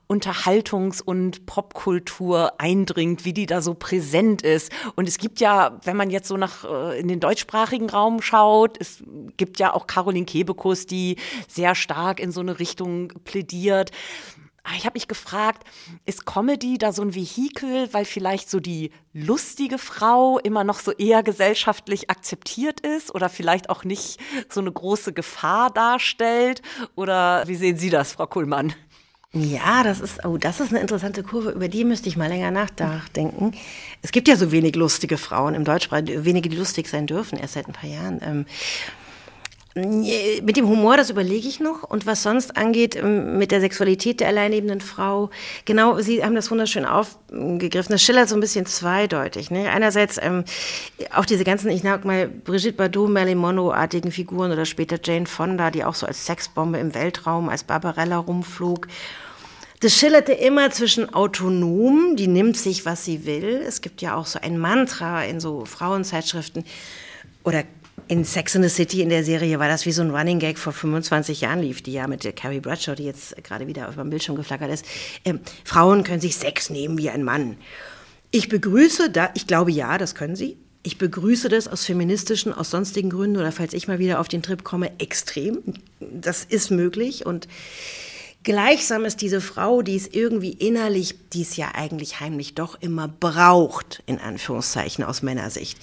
[0.09, 4.71] Unterhaltungs- und Popkultur eindringt, wie die da so präsent ist.
[4.95, 8.77] Und es gibt ja, wenn man jetzt so nach äh, in den deutschsprachigen Raum schaut,
[8.81, 9.01] es
[9.37, 11.15] gibt ja auch Caroline Kebekus, die
[11.47, 13.91] sehr stark in so eine Richtung plädiert.
[14.65, 15.67] Ah, ich habe mich gefragt,
[16.05, 20.93] ist Comedy da so ein Vehikel, weil vielleicht so die lustige Frau immer noch so
[20.93, 26.61] eher gesellschaftlich akzeptiert ist oder vielleicht auch nicht so eine große Gefahr darstellt?
[26.95, 28.73] Oder wie sehen Sie das, Frau Kuhlmann?
[29.33, 32.51] Ja, das ist, oh, das ist eine interessante Kurve, über die müsste ich mal länger
[32.51, 33.51] nachdenken.
[34.01, 37.55] Es gibt ja so wenig lustige Frauen im Deutschsprach, wenige, die lustig sein dürfen, erst
[37.55, 38.45] seit ein paar Jahren.
[39.75, 41.81] Mit dem Humor, das überlege ich noch.
[41.81, 45.31] Und was sonst angeht, ähm, mit der Sexualität der alleinnehmenden Frau,
[45.65, 47.93] genau, Sie haben das wunderschön aufgegriffen.
[47.93, 49.49] Das schillert so ein bisschen zweideutig.
[49.49, 49.71] Ne?
[49.71, 50.43] Einerseits ähm,
[51.15, 55.71] auch diese ganzen, ich sag mal, Brigitte Bardot, Marilyn Monroe-artigen Figuren oder später Jane Fonda,
[55.71, 58.87] die auch so als Sexbombe im Weltraum, als Barbarella rumflog.
[59.79, 63.61] Das schillerte immer zwischen autonom, die nimmt sich, was sie will.
[63.67, 66.63] Es gibt ja auch so ein Mantra in so Frauenzeitschriften
[67.43, 67.63] oder
[68.07, 70.57] in Sex in the City in der Serie war das wie so ein Running Gag
[70.57, 73.95] vor 25 Jahren lief, die ja mit der Carrie Bradshaw, die jetzt gerade wieder auf
[73.95, 74.85] dem Bildschirm geflackert ist.
[75.25, 77.57] Ähm, Frauen können sich Sex nehmen wie ein Mann.
[78.31, 80.57] Ich begrüße da, ich glaube ja, das können sie.
[80.81, 84.43] Ich begrüße das aus feministischen, aus sonstigen Gründen oder falls ich mal wieder auf den
[84.43, 85.59] Trip komme, extrem.
[85.99, 87.47] Das ist möglich und
[88.43, 93.07] Gleichsam ist diese Frau, die es irgendwie innerlich, die es ja eigentlich heimlich doch immer
[93.07, 95.79] braucht, in Anführungszeichen aus Männersicht.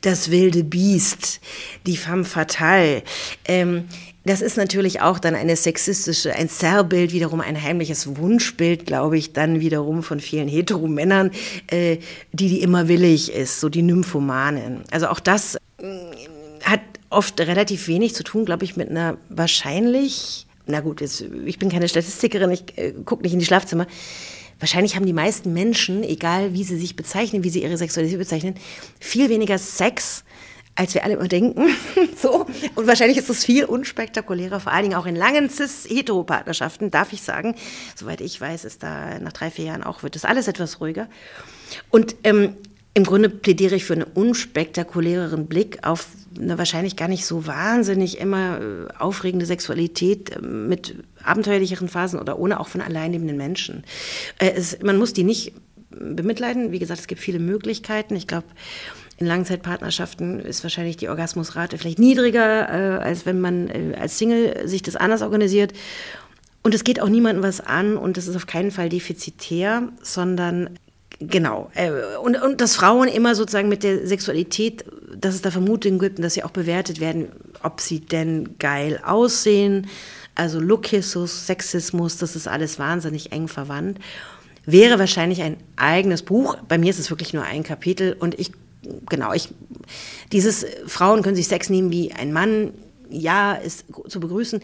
[0.00, 1.40] Das wilde Biest,
[1.86, 3.02] die femme fatale.
[3.46, 3.88] Ähm,
[4.24, 9.32] das ist natürlich auch dann eine sexistische, ein Zerrbild, wiederum ein heimliches Wunschbild, glaube ich,
[9.32, 11.32] dann wiederum von vielen Heteromännern,
[11.66, 11.98] äh,
[12.32, 14.84] die die immer willig ist, so die Nymphomanen.
[14.92, 15.60] Also auch das äh,
[16.62, 21.58] hat oft relativ wenig zu tun, glaube ich, mit einer wahrscheinlich na gut, jetzt, ich
[21.58, 23.86] bin keine Statistikerin, ich äh, gucke nicht in die Schlafzimmer.
[24.58, 28.54] Wahrscheinlich haben die meisten Menschen, egal wie sie sich bezeichnen, wie sie ihre Sexualität bezeichnen,
[29.00, 30.24] viel weniger Sex,
[30.76, 31.66] als wir alle immer denken.
[32.16, 32.46] so.
[32.74, 37.22] Und wahrscheinlich ist es viel unspektakulärer, vor allen Dingen auch in langen Cis-Hetero-Partnerschaften, darf ich
[37.22, 37.56] sagen.
[37.94, 41.08] Soweit ich weiß, ist da nach drei, vier Jahren auch, wird das alles etwas ruhiger.
[41.90, 42.56] Und ähm,
[42.94, 46.06] im Grunde plädiere ich für einen unspektakuläreren Blick auf
[46.38, 52.38] eine wahrscheinlich gar nicht so wahnsinnig immer äh, aufregende Sexualität äh, mit abenteuerlicheren Phasen oder
[52.38, 53.84] ohne auch von alleinlebenden Menschen.
[54.38, 55.52] Äh, es, man muss die nicht
[55.90, 56.70] bemitleiden.
[56.70, 58.14] Wie gesagt, es gibt viele Möglichkeiten.
[58.14, 58.46] Ich glaube,
[59.16, 64.96] in Langzeitpartnerschaften ist wahrscheinlich die Orgasmusrate vielleicht niedriger, als wenn man als Single sich das
[64.96, 65.72] anders organisiert.
[66.64, 70.70] Und es geht auch niemandem was an und es ist auf keinen Fall defizitär, sondern
[71.20, 71.70] Genau.
[71.74, 71.90] Äh,
[72.22, 74.84] und, und dass Frauen immer sozusagen mit der Sexualität,
[75.16, 77.28] dass es da Vermutungen gibt und dass sie auch bewertet werden,
[77.62, 79.86] ob sie denn geil aussehen.
[80.34, 83.98] Also Lookismus, Sexismus, das ist alles wahnsinnig eng verwandt.
[84.66, 86.56] Wäre wahrscheinlich ein eigenes Buch.
[86.68, 88.50] Bei mir ist es wirklich nur ein Kapitel und ich,
[89.08, 89.50] genau, ich,
[90.32, 92.72] dieses Frauen können sich Sex nehmen wie ein Mann,
[93.10, 94.60] ja, ist zu begrüßen.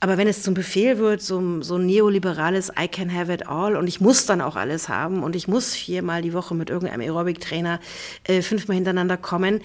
[0.00, 3.76] Aber wenn es zum Befehl wird, so, so ein neoliberales I can have it all
[3.76, 7.00] und ich muss dann auch alles haben und ich muss viermal die Woche mit irgendeinem
[7.00, 7.80] Aerobic-Trainer
[8.24, 9.60] äh, fünfmal hintereinander kommen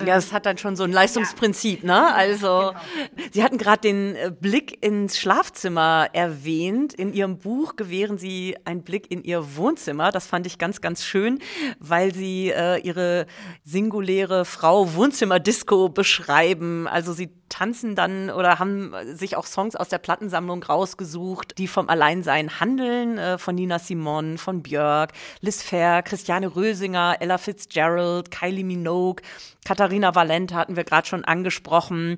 [0.00, 2.14] ja, es hat dann schon so ein Leistungsprinzip, ne?
[2.14, 3.28] Also, genau.
[3.32, 6.94] Sie hatten gerade den äh, Blick ins Schlafzimmer erwähnt.
[6.94, 10.10] In Ihrem Buch gewähren Sie einen Blick in Ihr Wohnzimmer.
[10.10, 11.40] Das fand ich ganz, ganz schön,
[11.78, 13.26] weil Sie äh, Ihre
[13.64, 16.88] singuläre Frau Wohnzimmerdisco beschreiben.
[16.88, 21.88] Also Sie tanzen dann oder haben sich auch Songs aus der Plattensammlung rausgesucht, die vom
[21.88, 28.64] Alleinsein handeln, äh, von Nina Simon, von Björk, Liz Fair, Christiane Rösinger, Ella Fitzgerald, Kylie
[28.64, 29.22] Minogue,
[29.64, 32.16] Katharina Valente hatten wir gerade schon angesprochen.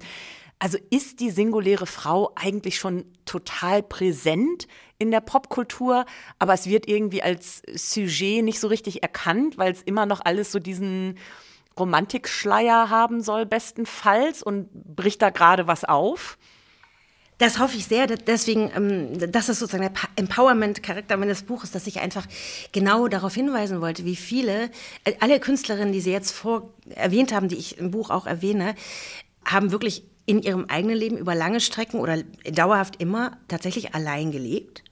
[0.58, 4.66] Also ist die singuläre Frau eigentlich schon total präsent
[4.98, 6.06] in der Popkultur,
[6.38, 10.52] aber es wird irgendwie als Sujet nicht so richtig erkannt, weil es immer noch alles
[10.52, 11.18] so diesen
[11.78, 16.38] Romantikschleier haben soll, bestenfalls, und bricht da gerade was auf?
[17.38, 18.06] Das hoffe ich sehr.
[18.06, 22.26] Deswegen, ähm, das ist sozusagen der Empowerment-Charakter meines Buches, dass ich einfach
[22.72, 24.70] genau darauf hinweisen wollte, wie viele,
[25.04, 28.74] äh, alle Künstlerinnen, die Sie jetzt vor erwähnt haben, die ich im Buch auch erwähne,
[29.44, 34.84] haben wirklich in ihrem eigenen Leben über lange Strecken oder dauerhaft immer tatsächlich allein gelebt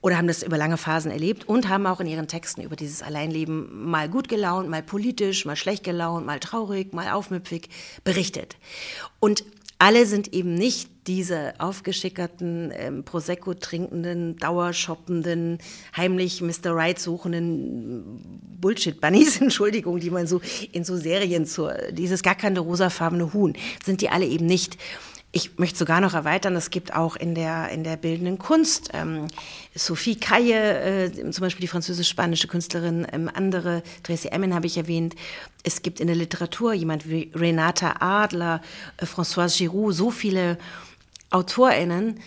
[0.00, 3.02] oder haben das über lange Phasen erlebt und haben auch in ihren Texten über dieses
[3.02, 7.68] Alleinleben mal gut gelaunt, mal politisch, mal schlecht gelaunt, mal traurig, mal aufmüpfig
[8.04, 8.56] berichtet.
[9.18, 9.44] Und
[9.78, 15.58] alle sind eben nicht diese aufgeschickerten, ähm, Prosecco trinkenden, dauershoppenden,
[15.96, 16.72] heimlich Mr.
[16.74, 20.40] Right suchenden Bullshit-Bunnies, Entschuldigung, die man so
[20.72, 23.54] in so Serien zur, dieses gackernde rosafarbene Huhn,
[23.84, 24.76] sind die alle eben nicht.
[25.32, 29.26] Ich möchte sogar noch erweitern, es gibt auch in der, in der bildenden Kunst ähm,
[29.74, 35.14] Sophie Caille, äh, zum Beispiel die französisch-spanische Künstlerin, ähm, andere, Tracy Emin habe ich erwähnt.
[35.62, 38.62] Es gibt in der Literatur jemand wie Renata Adler,
[38.96, 40.56] äh, Françoise Giroud, so viele
[41.30, 42.20] AutorInnen,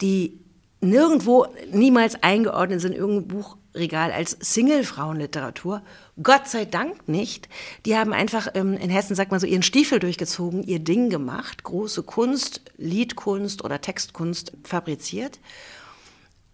[0.00, 0.38] die
[0.80, 5.82] nirgendwo niemals eingeordnet sind in irgendein Buchregal als Single-Frauenliteratur.
[6.22, 7.48] Gott sei Dank nicht.
[7.86, 11.64] Die haben einfach, ähm, in Hessen sagt man so, ihren Stiefel durchgezogen, ihr Ding gemacht,
[11.64, 15.40] große Kunst, Liedkunst oder Textkunst fabriziert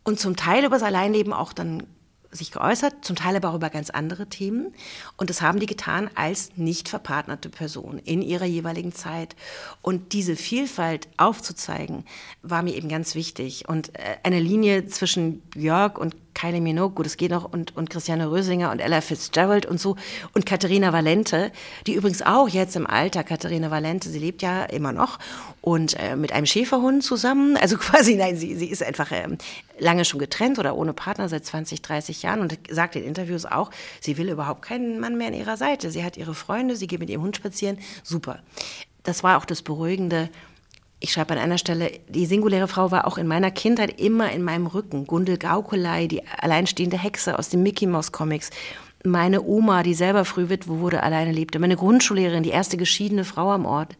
[0.05, 1.85] und zum Teil über das Alleinleben auch dann
[2.33, 4.73] sich geäußert, zum Teil aber auch über ganz andere Themen.
[5.17, 9.35] Und das haben die getan als nicht verpartnerte Person in ihrer jeweiligen Zeit.
[9.83, 12.05] Und diese Vielfalt aufzuzeigen,
[12.43, 13.69] war mir eben ganz wichtig.
[13.69, 17.91] Und äh, eine Linie zwischen Björk und Kylie Minogue, gut, es geht noch, und, und
[17.91, 19.97] Christiane Rösinger und Ella Fitzgerald und so,
[20.35, 21.53] und Katharina Valente,
[21.87, 25.19] die übrigens auch jetzt im Alter, Katharina Valente, sie lebt ja immer noch,
[25.61, 29.27] und äh, mit einem Schäferhund zusammen, also quasi, nein, sie, sie ist einfach äh,
[29.79, 33.71] lange schon getrennt oder ohne Partner seit 20, 30 Jahren und sagt in Interviews auch,
[34.01, 35.91] sie will überhaupt keinen Mann mehr an ihrer Seite.
[35.91, 38.41] Sie hat ihre Freunde, sie geht mit ihrem Hund spazieren, super.
[39.03, 40.29] das war auch das Beruhigende.
[41.03, 44.43] Ich schreibe an einer Stelle, die singuläre Frau war auch in meiner Kindheit immer in
[44.43, 45.07] meinem Rücken.
[45.07, 48.51] Gundel Gaukelei, die alleinstehende Hexe aus den Mickey Mouse Comics.
[49.03, 51.59] Meine Oma, die selber Frühwitwe wurde, alleine lebte.
[51.59, 53.97] Meine Grundschullehrerin, die erste geschiedene Frau am Ort.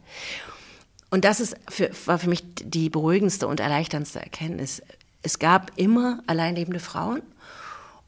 [1.09, 4.83] Und das ist für, war für mich die beruhigendste und erleichterndste Erkenntnis.
[5.23, 7.23] Es gab immer alleinlebende Frauen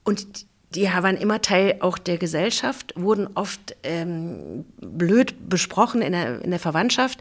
[0.03, 6.41] und die waren immer Teil auch der Gesellschaft, wurden oft ähm, blöd besprochen in der,
[6.41, 7.19] in der Verwandtschaft,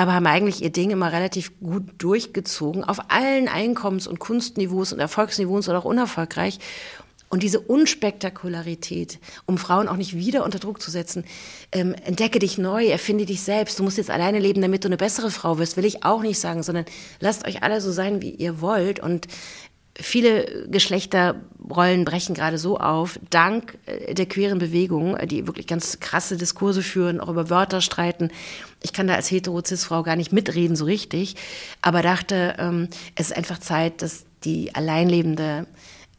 [0.00, 4.98] aber haben eigentlich ihr Ding immer relativ gut durchgezogen, auf allen Einkommens- und Kunstniveaus und
[4.98, 6.58] Erfolgsniveaus oder auch unerfolgreich.
[7.28, 11.24] Und diese Unspektakularität, um Frauen auch nicht wieder unter Druck zu setzen,
[11.70, 14.96] ähm, entdecke dich neu, erfinde dich selbst, du musst jetzt alleine leben, damit du eine
[14.96, 16.86] bessere Frau wirst, will ich auch nicht sagen, sondern
[17.20, 19.00] lasst euch alle so sein, wie ihr wollt.
[19.00, 19.26] Und
[19.98, 26.36] viele Geschlechterrollen brechen gerade so auf, dank äh, der queeren Bewegung, die wirklich ganz krasse
[26.36, 28.30] Diskurse führen, auch über Wörter streiten.
[28.82, 31.36] Ich kann da als hetero-cis-Frau gar nicht mitreden so richtig,
[31.82, 35.66] aber dachte, ähm, es ist einfach Zeit, dass die alleinlebende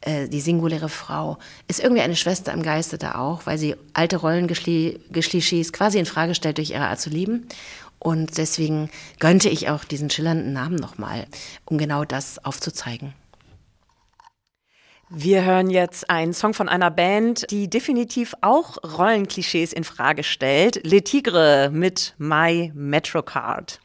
[0.02, 4.16] äh, die singuläre Frau, ist irgendwie eine Schwester im Geiste da auch, weil sie alte
[4.16, 7.46] Rollenklischees quasi in Frage stellt durch ihre Art zu lieben.
[7.98, 11.26] Und deswegen gönnte ich auch diesen schillernden Namen nochmal,
[11.64, 13.14] um genau das aufzuzeigen.
[15.14, 20.80] Wir hören jetzt einen Song von einer Band, die definitiv auch Rollenklischees in Frage stellt.
[20.86, 23.78] Le Tigre mit My Metrocard.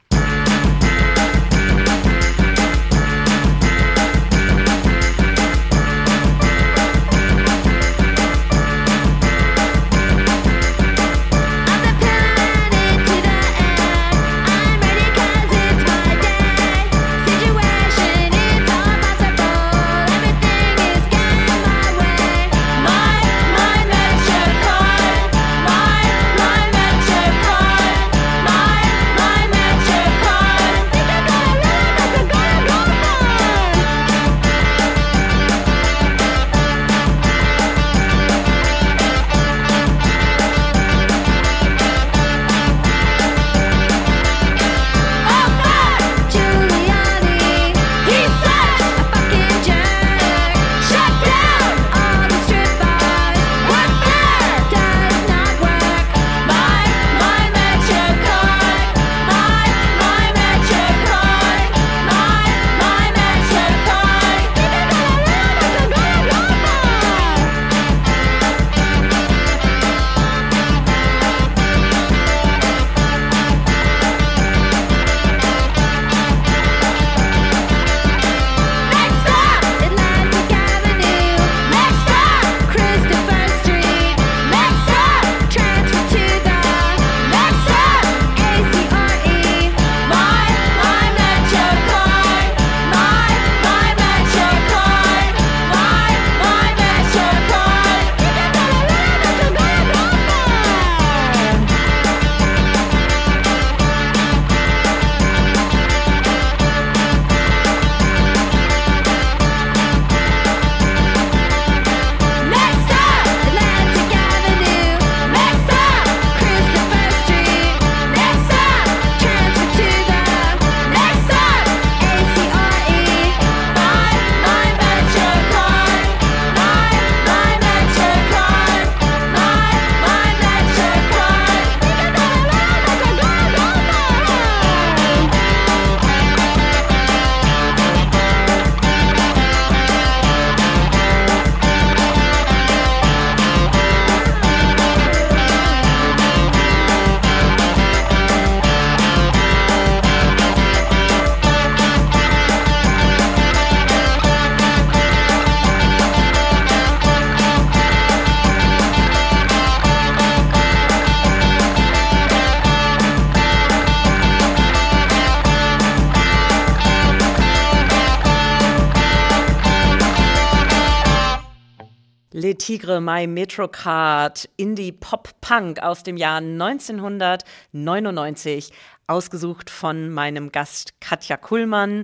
[172.67, 178.73] Tigre, My Metrocard, Indie Pop Punk aus dem Jahr 1999,
[179.07, 182.03] ausgesucht von meinem Gast Katja Kuhlmann.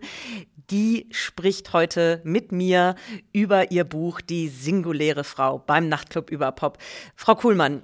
[0.70, 2.96] Die spricht heute mit mir
[3.34, 6.78] über ihr Buch Die singuläre Frau beim Nachtclub über Pop.
[7.18, 7.82] Frau Kuhlmann,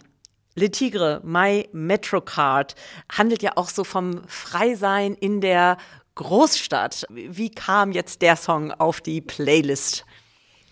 [0.56, 2.76] Le Tigre, My Metrocard
[3.12, 5.76] handelt ja auch so vom Freisein in der
[6.16, 7.06] Großstadt.
[7.10, 10.06] Wie kam jetzt der Song auf die Playlist?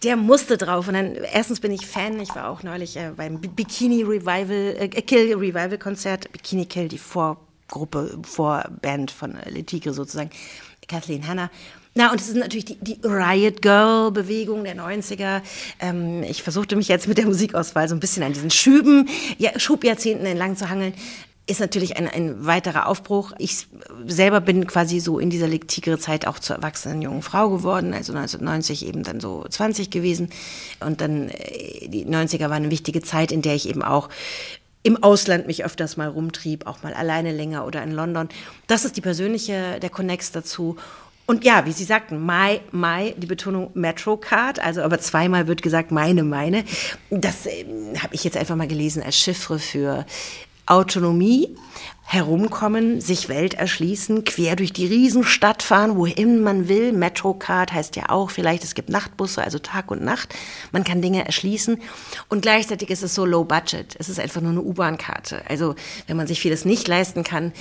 [0.04, 0.88] Der musste drauf.
[0.88, 2.20] Und dann, erstens bin ich Fan.
[2.20, 6.32] Ich war auch neulich äh, beim Bikini Revival, äh, Kill Revival Konzert.
[6.32, 7.38] Bikini Kill, die vor
[7.68, 10.30] Gruppe, Vorband von Le Tigre sozusagen,
[10.88, 11.50] Kathleen Hanna.
[11.96, 15.42] Na, und es ist natürlich die, die Riot Girl-Bewegung der 90er.
[15.80, 19.58] Ähm, ich versuchte mich jetzt mit der Musikauswahl so ein bisschen an diesen Schüben, ja,
[19.60, 20.94] Schubjahrzehnten entlang zu hangeln.
[21.48, 23.32] Ist natürlich ein, ein weiterer Aufbruch.
[23.38, 23.68] Ich
[24.06, 28.86] selber bin quasi so in dieser Tigre-Zeit auch zur erwachsenen jungen Frau geworden, also 1990
[28.86, 30.30] eben dann so 20 gewesen.
[30.82, 34.10] Und dann, äh, die 90er waren eine wichtige Zeit, in der ich eben auch
[34.84, 38.30] im Ausland mich öfters mal rumtrieb, auch mal alleine länger oder in London.
[38.68, 40.78] Das ist die persönliche, der Connex dazu.
[41.26, 45.92] Und ja, wie Sie sagten, my, my, die Betonung Metrocard, also aber zweimal wird gesagt
[45.92, 46.64] meine, meine.
[47.10, 47.66] Das äh,
[48.02, 50.06] habe ich jetzt einfach mal gelesen als Chiffre für
[50.68, 51.56] Autonomie,
[52.10, 56.94] herumkommen, sich Welt erschließen, quer durch die Riesenstadt fahren, wohin man will.
[56.94, 60.34] Metrocard heißt ja auch vielleicht, es gibt Nachtbusse, also Tag und Nacht.
[60.72, 61.82] Man kann Dinge erschließen.
[62.30, 63.98] Und gleichzeitig ist es so low budget.
[64.00, 65.42] Es ist einfach nur eine U-Bahn-Karte.
[65.50, 65.76] Also
[66.08, 67.52] wenn man sich vieles nicht leisten kann,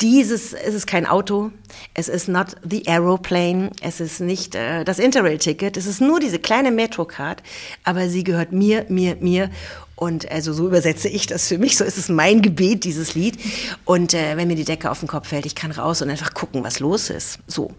[0.00, 1.50] dieses, es ist kein Auto,
[1.94, 6.38] es ist not the aeroplane, es ist nicht äh, das Interrail-Ticket, es ist nur diese
[6.38, 7.42] kleine Metrocard,
[7.84, 9.50] aber sie gehört mir, mir, mir
[9.96, 11.76] und also so übersetze ich das für mich.
[11.76, 13.38] So ist es mein Gebet, dieses Lied.
[13.84, 16.34] Und äh, wenn mir die Decke auf den Kopf fällt, ich kann raus und einfach
[16.34, 17.38] gucken, was los ist.
[17.46, 17.70] So.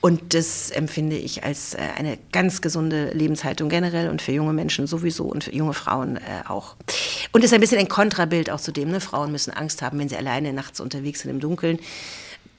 [0.00, 4.86] Und das empfinde ich als äh, eine ganz gesunde Lebenshaltung generell und für junge Menschen
[4.86, 6.76] sowieso und für junge Frauen äh, auch.
[7.32, 9.00] Und ist ein bisschen ein Kontrabild auch zu dem, ne?
[9.00, 11.78] Frauen müssen Angst haben, wenn sie alleine nachts unterwegs sind im Dunkeln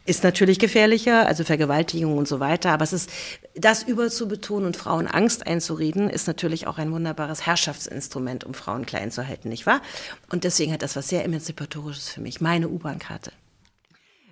[0.06, 2.72] ist natürlich gefährlicher, also Vergewaltigung und so weiter.
[2.72, 3.10] Aber es ist,
[3.56, 9.12] das überzubetonen und Frauen Angst einzureden, ist natürlich auch ein wunderbares Herrschaftsinstrument, um Frauen klein
[9.12, 9.82] zu halten, nicht wahr?
[10.30, 12.42] Und deswegen hat das was sehr Emanzipatorisches für mich.
[12.42, 13.32] Meine U-Bahn-Karte.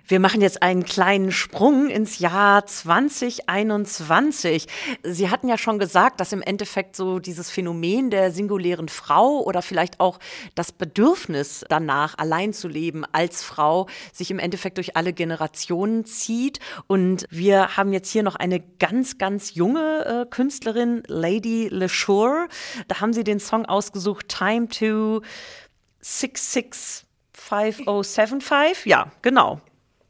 [0.06, 4.66] Wir machen jetzt einen kleinen Sprung ins Jahr 2021.
[5.04, 9.62] Sie hatten ja schon gesagt, dass im Endeffekt so dieses Phänomen der singulären Frau oder
[9.62, 10.18] vielleicht auch
[10.56, 16.58] das Bedürfnis danach, allein zu leben als Frau, sich im Endeffekt durch alle Generationen zieht.
[16.88, 22.48] Und wir haben jetzt hier noch eine ganz, ganz junge äh, Künstlerin, Lady LeSure.
[22.88, 25.22] Da haben Sie den Song ausgesucht, Time to
[26.00, 28.86] 665075.
[28.86, 29.60] Ja, genau.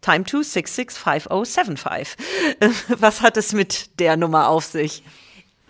[0.03, 2.17] Time to 665075.
[3.01, 5.03] Was hat es mit der Nummer auf sich?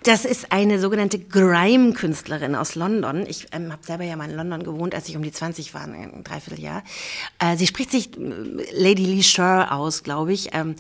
[0.03, 3.24] Das ist eine sogenannte Grime-Künstlerin aus London.
[3.28, 5.83] Ich ähm, habe selber ja mal in London gewohnt, als ich um die 20 war,
[5.83, 6.83] ein Dreivierteljahr.
[7.39, 8.20] Äh, sie spricht sich äh,
[8.72, 10.49] Lady Lee Sher aus, glaube ich.
[10.55, 10.74] Ähm,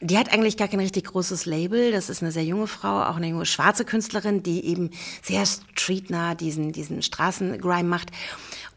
[0.00, 1.90] die hat eigentlich gar kein richtig großes Label.
[1.90, 4.90] Das ist eine sehr junge Frau, auch eine junge schwarze Künstlerin, die eben
[5.22, 8.10] sehr streetnah diesen, diesen Straßengrime macht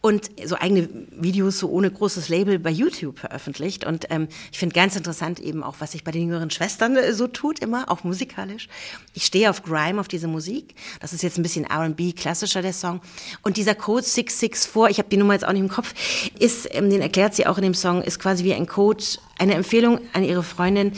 [0.01, 3.85] und so eigene Videos so ohne großes Label bei YouTube veröffentlicht.
[3.85, 7.13] Und ähm, ich finde ganz interessant eben auch, was sich bei den jüngeren Schwestern äh,
[7.13, 8.67] so tut, immer, auch musikalisch.
[9.13, 10.75] Ich stehe auf Grime, auf diese Musik.
[10.99, 13.01] Das ist jetzt ein bisschen R&B, klassischer der Song.
[13.41, 15.93] Und dieser Code 664, ich habe die Nummer jetzt auch nicht im Kopf,
[16.39, 19.03] ist, ähm, den erklärt sie auch in dem Song, ist quasi wie ein Code,
[19.39, 20.93] eine Empfehlung an ihre Freundin,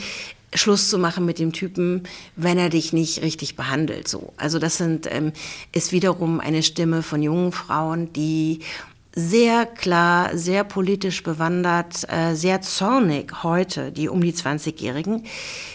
[0.54, 2.02] Schluss zu machen mit dem Typen,
[2.34, 4.08] wenn er dich nicht richtig behandelt.
[4.08, 5.32] So, also das sind ähm,
[5.72, 8.60] ist wiederum eine Stimme von jungen Frauen, die
[9.14, 15.24] sehr klar, sehr politisch bewandert, äh, sehr zornig heute, die um die 20-Jährigen,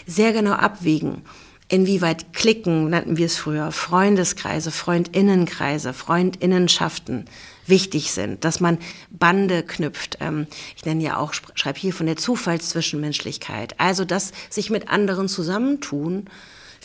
[0.08, 1.22] sehr genau abwägen,
[1.68, 7.26] inwieweit Klicken, nannten wir es früher, Freundeskreise, Freundinnenkreise, Freundinnenschaften
[7.68, 8.78] wichtig sind, dass man
[9.10, 10.18] Bande knüpft.
[10.22, 13.80] Ähm, ich nenne ja auch, schreibe hier von der Zufallszwischenmenschlichkeit.
[13.80, 16.30] Also, dass sich mit anderen zusammentun,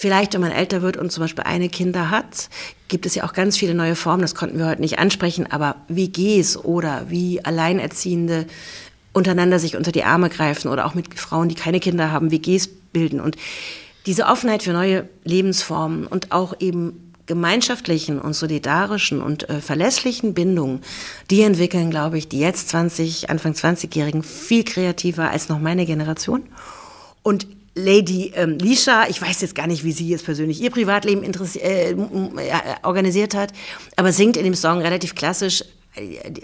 [0.00, 2.48] Vielleicht, wenn man älter wird und zum Beispiel eine Kinder hat,
[2.88, 5.76] gibt es ja auch ganz viele neue Formen, das konnten wir heute nicht ansprechen, aber
[5.88, 8.46] WGs oder wie Alleinerziehende
[9.12, 12.70] untereinander sich unter die Arme greifen oder auch mit Frauen, die keine Kinder haben, WGs
[12.94, 13.20] bilden.
[13.20, 13.36] Und
[14.06, 20.80] diese Offenheit für neue Lebensformen und auch eben gemeinschaftlichen und solidarischen und äh, verlässlichen Bindungen,
[21.30, 26.44] die entwickeln, glaube ich, die jetzt 20, Anfang 20-Jährigen viel kreativer als noch meine Generation.
[27.22, 31.22] Und Lady ähm, Lisha, ich weiß jetzt gar nicht, wie sie jetzt persönlich ihr Privatleben
[31.22, 31.94] äh,
[32.82, 33.52] organisiert hat,
[33.96, 35.64] aber singt in dem Song relativ klassisch.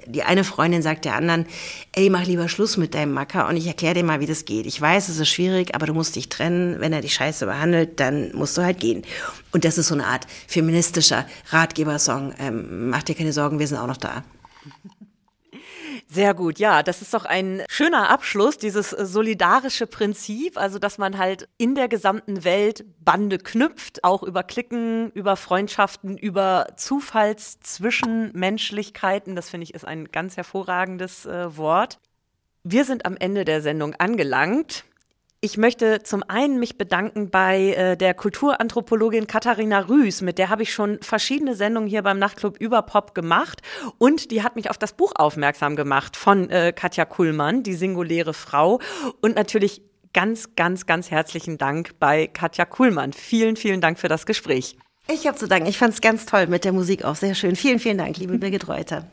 [0.06, 1.46] Die eine Freundin sagt der anderen,
[1.92, 4.66] ey, mach lieber Schluss mit deinem Macker und ich erkläre dir mal, wie das geht.
[4.66, 6.80] Ich weiß, es ist schwierig, aber du musst dich trennen.
[6.80, 9.04] Wenn er dich scheiße behandelt, dann musst du halt gehen.
[9.52, 12.34] Und das ist so eine Art feministischer Ratgebersong.
[12.40, 14.24] Ähm, mach dir keine Sorgen, wir sind auch noch da.
[16.08, 20.98] Sehr gut, ja, das ist doch ein schöner Abschluss, dieses äh, solidarische Prinzip, also dass
[20.98, 29.34] man halt in der gesamten Welt Bande knüpft, auch über Klicken, über Freundschaften, über Zufallszwischenmenschlichkeiten.
[29.34, 31.98] Das finde ich ist ein ganz hervorragendes äh, Wort.
[32.62, 34.84] Wir sind am Ende der Sendung angelangt.
[35.46, 40.64] Ich möchte zum einen mich bedanken bei äh, der Kulturanthropologin Katharina Rüß, mit der habe
[40.64, 43.62] ich schon verschiedene Sendungen hier beim Nachtclub über Pop gemacht
[43.98, 48.34] und die hat mich auf das Buch aufmerksam gemacht von äh, Katja Kuhlmann, die singuläre
[48.34, 48.80] Frau
[49.20, 49.82] und natürlich
[50.12, 53.12] ganz, ganz, ganz herzlichen Dank bei Katja Kuhlmann.
[53.12, 54.76] Vielen, vielen Dank für das Gespräch.
[55.08, 55.68] Ich habe zu danken.
[55.68, 57.14] Ich fand es ganz toll mit der Musik auch.
[57.14, 57.54] Sehr schön.
[57.54, 59.06] Vielen, vielen Dank, liebe Birgit Reuter.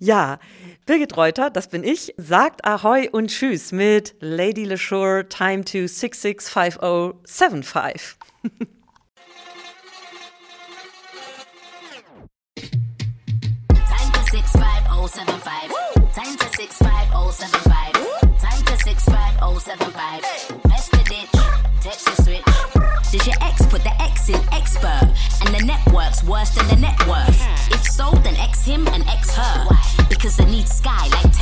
[0.00, 0.38] Ja,
[0.86, 8.16] Birgit Reuter, das bin ich, sagt Ahoi und Tschüss mit Lady LeSure Time to 665075.
[13.74, 15.74] Time to 65075.
[16.14, 17.98] Time to 65075.
[18.38, 20.62] Time to 65075.
[20.62, 21.32] Best the ditch,
[21.82, 22.44] text the switch.
[23.10, 25.08] Did your ex put the X in expert?
[25.44, 27.42] And the network's worse than the net worth?
[27.72, 29.66] If so, then X him and X her.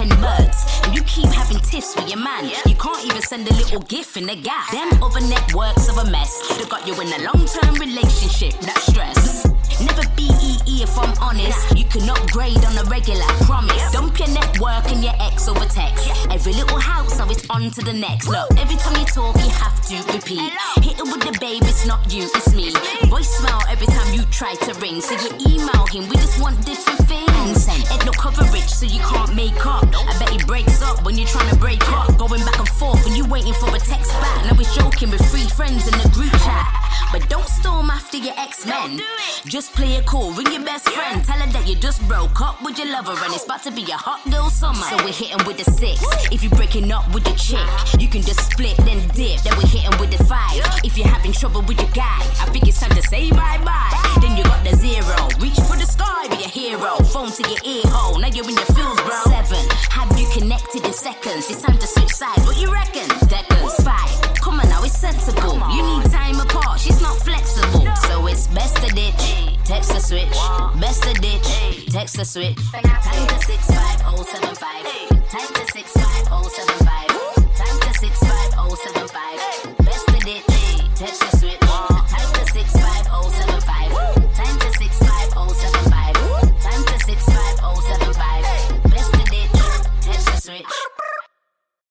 [0.09, 0.81] Because they need sky like 10 birds.
[0.85, 2.45] And you keep having tiffs with your man.
[2.67, 4.71] You can't even send a little gif in the gap.
[4.71, 6.57] Them other networks of a mess.
[6.57, 9.66] They got you in a long term relationship, that's stress.
[9.81, 11.77] Never BEE if I'm honest.
[11.77, 13.93] You can upgrade on a regular, promise.
[13.93, 16.09] Dump your network and your ex over text.
[16.31, 18.29] Every little house, now it's on to the next.
[18.29, 20.53] Look, every time you talk, you have to repeat.
[20.81, 22.73] Hit it with the babe, it's not you, it's me.
[23.13, 25.01] Voicemail every time you try to ring.
[25.01, 27.69] So you email him, we just want different things.
[27.69, 29.85] Ain't no coverage, so you can't make up.
[29.93, 32.17] I bet he breaks up when you're trying to break up.
[32.17, 34.45] Going back and forth, and you waiting for a text back.
[34.47, 36.67] Now he's joking with three friends in the group chat.
[37.13, 39.01] But don't storm after your ex-men.
[39.45, 41.25] Just play it cool, ring your best friend.
[41.25, 43.83] Tell her that you just broke up with your lover and it's about to be
[43.91, 44.85] a hot girl summer.
[44.91, 46.03] So we're hitting with the six.
[46.31, 47.67] If you're breaking up with your chick,
[47.99, 49.41] you can just split, then dip.
[49.43, 50.61] Then we're hitting with the five.
[50.85, 54.19] If you're having trouble with your guy, I think it's time to say bye-bye.
[54.21, 55.17] Then you got the zero.
[55.41, 56.97] Reach for the sky, be a hero.
[57.09, 59.21] Phone to your ear hole, now you're in your feels, bro.
[59.25, 61.49] Seven, have you connected in seconds?
[61.49, 62.45] It's time to switch sides.
[62.45, 63.09] What you reckon?
[63.29, 63.75] Deckers.
[63.85, 64.11] Five,
[64.47, 65.59] Come on now, it's sensible.
[65.75, 67.83] You need time apart, she's not flexible.
[67.83, 67.93] No.
[68.07, 70.31] So it's best to ditch, text the switch.
[70.31, 70.73] Wow.
[70.81, 71.85] Best to ditch, hey.
[71.87, 72.55] text the switch.
[72.71, 74.63] Time to 65075.
[75.35, 77.11] Time to 65075.
[77.59, 79.85] Time to 65075.
[79.85, 80.47] Best to ditch,
[80.95, 81.59] text the switch.
[82.07, 83.91] Time to 65075.
[84.31, 86.15] Time to 65075.
[86.63, 88.95] Time to 65075.
[88.95, 89.51] Best to ditch,
[90.07, 90.86] text the switch.